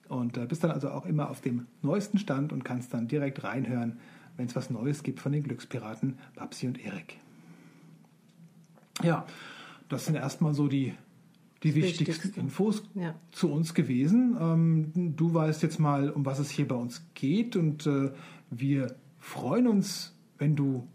Und 0.08 0.48
bist 0.48 0.62
dann 0.62 0.70
also 0.70 0.90
auch 0.90 1.04
immer 1.04 1.30
auf 1.30 1.40
dem 1.40 1.66
neuesten 1.82 2.18
Stand 2.18 2.52
und 2.52 2.64
kannst 2.64 2.94
dann 2.94 3.08
direkt 3.08 3.42
reinhören, 3.42 3.98
wenn 4.36 4.46
es 4.46 4.54
was 4.54 4.70
Neues 4.70 5.02
gibt 5.02 5.18
von 5.18 5.32
den 5.32 5.42
Glückspiraten 5.42 6.16
Babsi 6.36 6.68
und 6.68 6.78
Erik. 6.78 7.18
Ja, 9.02 9.26
das 9.88 10.06
sind 10.06 10.14
erstmal 10.16 10.54
so 10.54 10.68
die, 10.68 10.94
die 11.62 11.74
wichtigsten 11.74 12.06
Wichtigste. 12.08 12.40
Infos 12.40 12.82
Ja. 12.94 13.14
zu 13.32 13.50
uns 13.52 13.74
gewesen. 13.74 14.36
Ähm, 14.40 15.14
du 15.16 15.32
weißt 15.34 15.62
jetzt 15.62 15.78
mal, 15.78 16.10
um 16.10 16.24
was 16.24 16.38
es 16.38 16.50
hier 16.50 16.66
bei 16.66 16.74
uns 16.76 17.06
geht 17.14 17.56
und 17.56 17.86
äh, 17.86 18.10
wir 18.50 18.94
freuen 19.18 19.66
uns, 19.66 20.14
wenn 20.38 20.56
du 20.56 20.86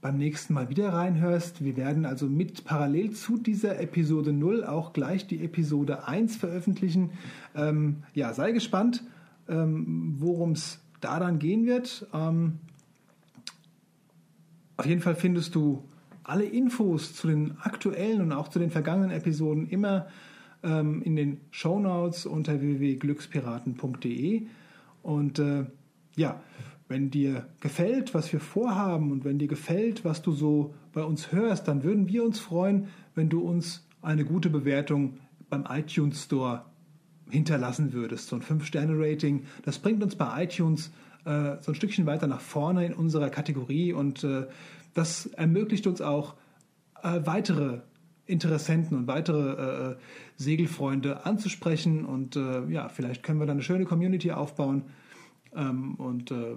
beim 0.00 0.16
nächsten 0.16 0.54
Mal 0.54 0.70
wieder 0.70 0.92
reinhörst. 0.94 1.62
Wir 1.62 1.76
werden 1.76 2.06
also 2.06 2.26
mit 2.26 2.64
parallel 2.64 3.10
zu 3.10 3.36
dieser 3.36 3.80
Episode 3.80 4.32
0 4.32 4.64
auch 4.64 4.92
gleich 4.94 5.26
die 5.26 5.44
Episode 5.44 6.06
1 6.08 6.36
veröffentlichen. 6.36 7.10
Ähm, 7.54 8.02
ja, 8.14 8.32
sei 8.32 8.52
gespannt, 8.52 9.04
ähm, 9.48 10.14
worum 10.18 10.52
es 10.52 10.80
da 11.00 11.18
dann 11.20 11.38
gehen 11.38 11.66
wird. 11.66 12.06
Ähm, 12.14 12.60
auf 14.78 14.86
jeden 14.86 15.02
Fall 15.02 15.14
findest 15.16 15.54
du 15.54 15.84
alle 16.30 16.44
Infos 16.44 17.14
zu 17.14 17.26
den 17.26 17.58
aktuellen 17.60 18.20
und 18.22 18.32
auch 18.32 18.48
zu 18.48 18.58
den 18.58 18.70
vergangenen 18.70 19.10
Episoden 19.10 19.68
immer 19.68 20.06
ähm, 20.62 21.02
in 21.02 21.16
den 21.16 21.40
Shownotes 21.50 22.26
unter 22.26 22.60
www.glückspiraten.de. 22.60 24.46
Und 25.02 25.38
äh, 25.38 25.64
ja, 26.16 26.40
wenn 26.88 27.10
dir 27.10 27.46
gefällt, 27.60 28.14
was 28.14 28.32
wir 28.32 28.40
vorhaben 28.40 29.12
und 29.12 29.24
wenn 29.24 29.38
dir 29.38 29.48
gefällt, 29.48 30.04
was 30.04 30.22
du 30.22 30.32
so 30.32 30.74
bei 30.92 31.02
uns 31.02 31.32
hörst, 31.32 31.68
dann 31.68 31.82
würden 31.82 32.08
wir 32.08 32.24
uns 32.24 32.38
freuen, 32.38 32.88
wenn 33.14 33.28
du 33.28 33.40
uns 33.40 33.86
eine 34.02 34.24
gute 34.24 34.50
Bewertung 34.50 35.18
beim 35.48 35.66
iTunes 35.68 36.24
Store 36.24 36.64
hinterlassen 37.28 37.92
würdest. 37.92 38.28
So 38.28 38.36
ein 38.36 38.42
5-Sterne-Rating, 38.42 39.44
das 39.62 39.78
bringt 39.78 40.02
uns 40.02 40.16
bei 40.16 40.44
iTunes 40.44 40.90
äh, 41.24 41.56
so 41.60 41.72
ein 41.72 41.74
Stückchen 41.74 42.06
weiter 42.06 42.26
nach 42.26 42.40
vorne 42.40 42.86
in 42.86 42.94
unserer 42.94 43.30
Kategorie 43.30 43.92
und 43.92 44.24
äh, 44.24 44.46
das 44.94 45.26
ermöglicht 45.26 45.86
uns 45.86 46.00
auch 46.00 46.34
äh, 47.02 47.20
weitere 47.24 47.80
Interessenten 48.26 48.96
und 48.96 49.06
weitere 49.06 49.92
äh, 49.92 49.96
Segelfreunde 50.36 51.26
anzusprechen 51.26 52.04
und 52.04 52.36
äh, 52.36 52.66
ja, 52.68 52.88
vielleicht 52.88 53.22
können 53.22 53.40
wir 53.40 53.46
dann 53.46 53.56
eine 53.56 53.62
schöne 53.62 53.84
Community 53.84 54.30
aufbauen 54.30 54.84
ähm, 55.54 55.96
und 55.96 56.30
äh, 56.30 56.56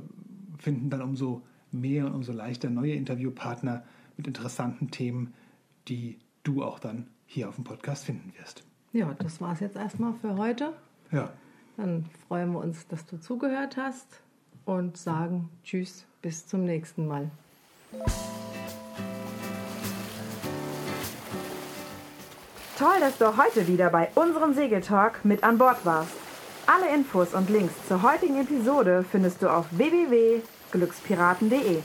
finden 0.57 0.89
dann 0.89 1.01
umso 1.01 1.41
mehr 1.71 2.05
und 2.05 2.13
umso 2.13 2.31
leichter 2.31 2.69
neue 2.69 2.93
Interviewpartner 2.93 3.83
mit 4.17 4.27
interessanten 4.27 4.91
Themen, 4.91 5.33
die 5.87 6.19
du 6.43 6.63
auch 6.63 6.79
dann 6.79 7.07
hier 7.25 7.49
auf 7.49 7.55
dem 7.55 7.63
Podcast 7.63 8.05
finden 8.05 8.31
wirst. 8.37 8.63
Ja, 8.91 9.15
das 9.17 9.41
war 9.41 9.53
es 9.53 9.59
jetzt 9.59 9.75
erstmal 9.75 10.13
für 10.13 10.37
heute. 10.37 10.73
Ja, 11.11 11.33
Dann 11.77 12.05
freuen 12.27 12.51
wir 12.51 12.59
uns, 12.59 12.87
dass 12.87 13.05
du 13.07 13.19
zugehört 13.19 13.75
hast 13.77 14.21
und 14.65 14.97
sagen 14.97 15.49
Tschüss, 15.63 16.05
bis 16.21 16.45
zum 16.45 16.63
nächsten 16.63 17.07
Mal. 17.07 17.31
Toll, 22.77 22.99
dass 22.99 23.17
du 23.17 23.35
heute 23.37 23.67
wieder 23.67 23.89
bei 23.89 24.09
unserem 24.15 24.53
Segeltalk 24.53 25.23
mit 25.23 25.43
an 25.43 25.57
Bord 25.57 25.85
warst. 25.85 26.11
Alle 26.65 26.87
Infos 26.93 27.33
und 27.33 27.49
Links 27.49 27.73
zur 27.87 28.03
heutigen 28.03 28.41
Episode 28.41 29.05
findest 29.09 29.41
du 29.41 29.49
auf 29.49 29.65
www.glückspiraten.de. 29.71 31.79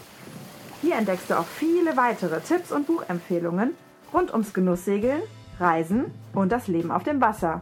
Hier 0.80 0.96
entdeckst 0.96 1.30
du 1.30 1.38
auch 1.38 1.46
viele 1.46 1.96
weitere 1.96 2.40
Tipps 2.40 2.72
und 2.72 2.86
Buchempfehlungen 2.86 3.74
rund 4.12 4.32
ums 4.32 4.52
Genusssegeln, 4.54 5.22
Reisen 5.60 6.06
und 6.32 6.50
das 6.52 6.68
Leben 6.68 6.90
auf 6.90 7.04
dem 7.04 7.20
Wasser. 7.20 7.60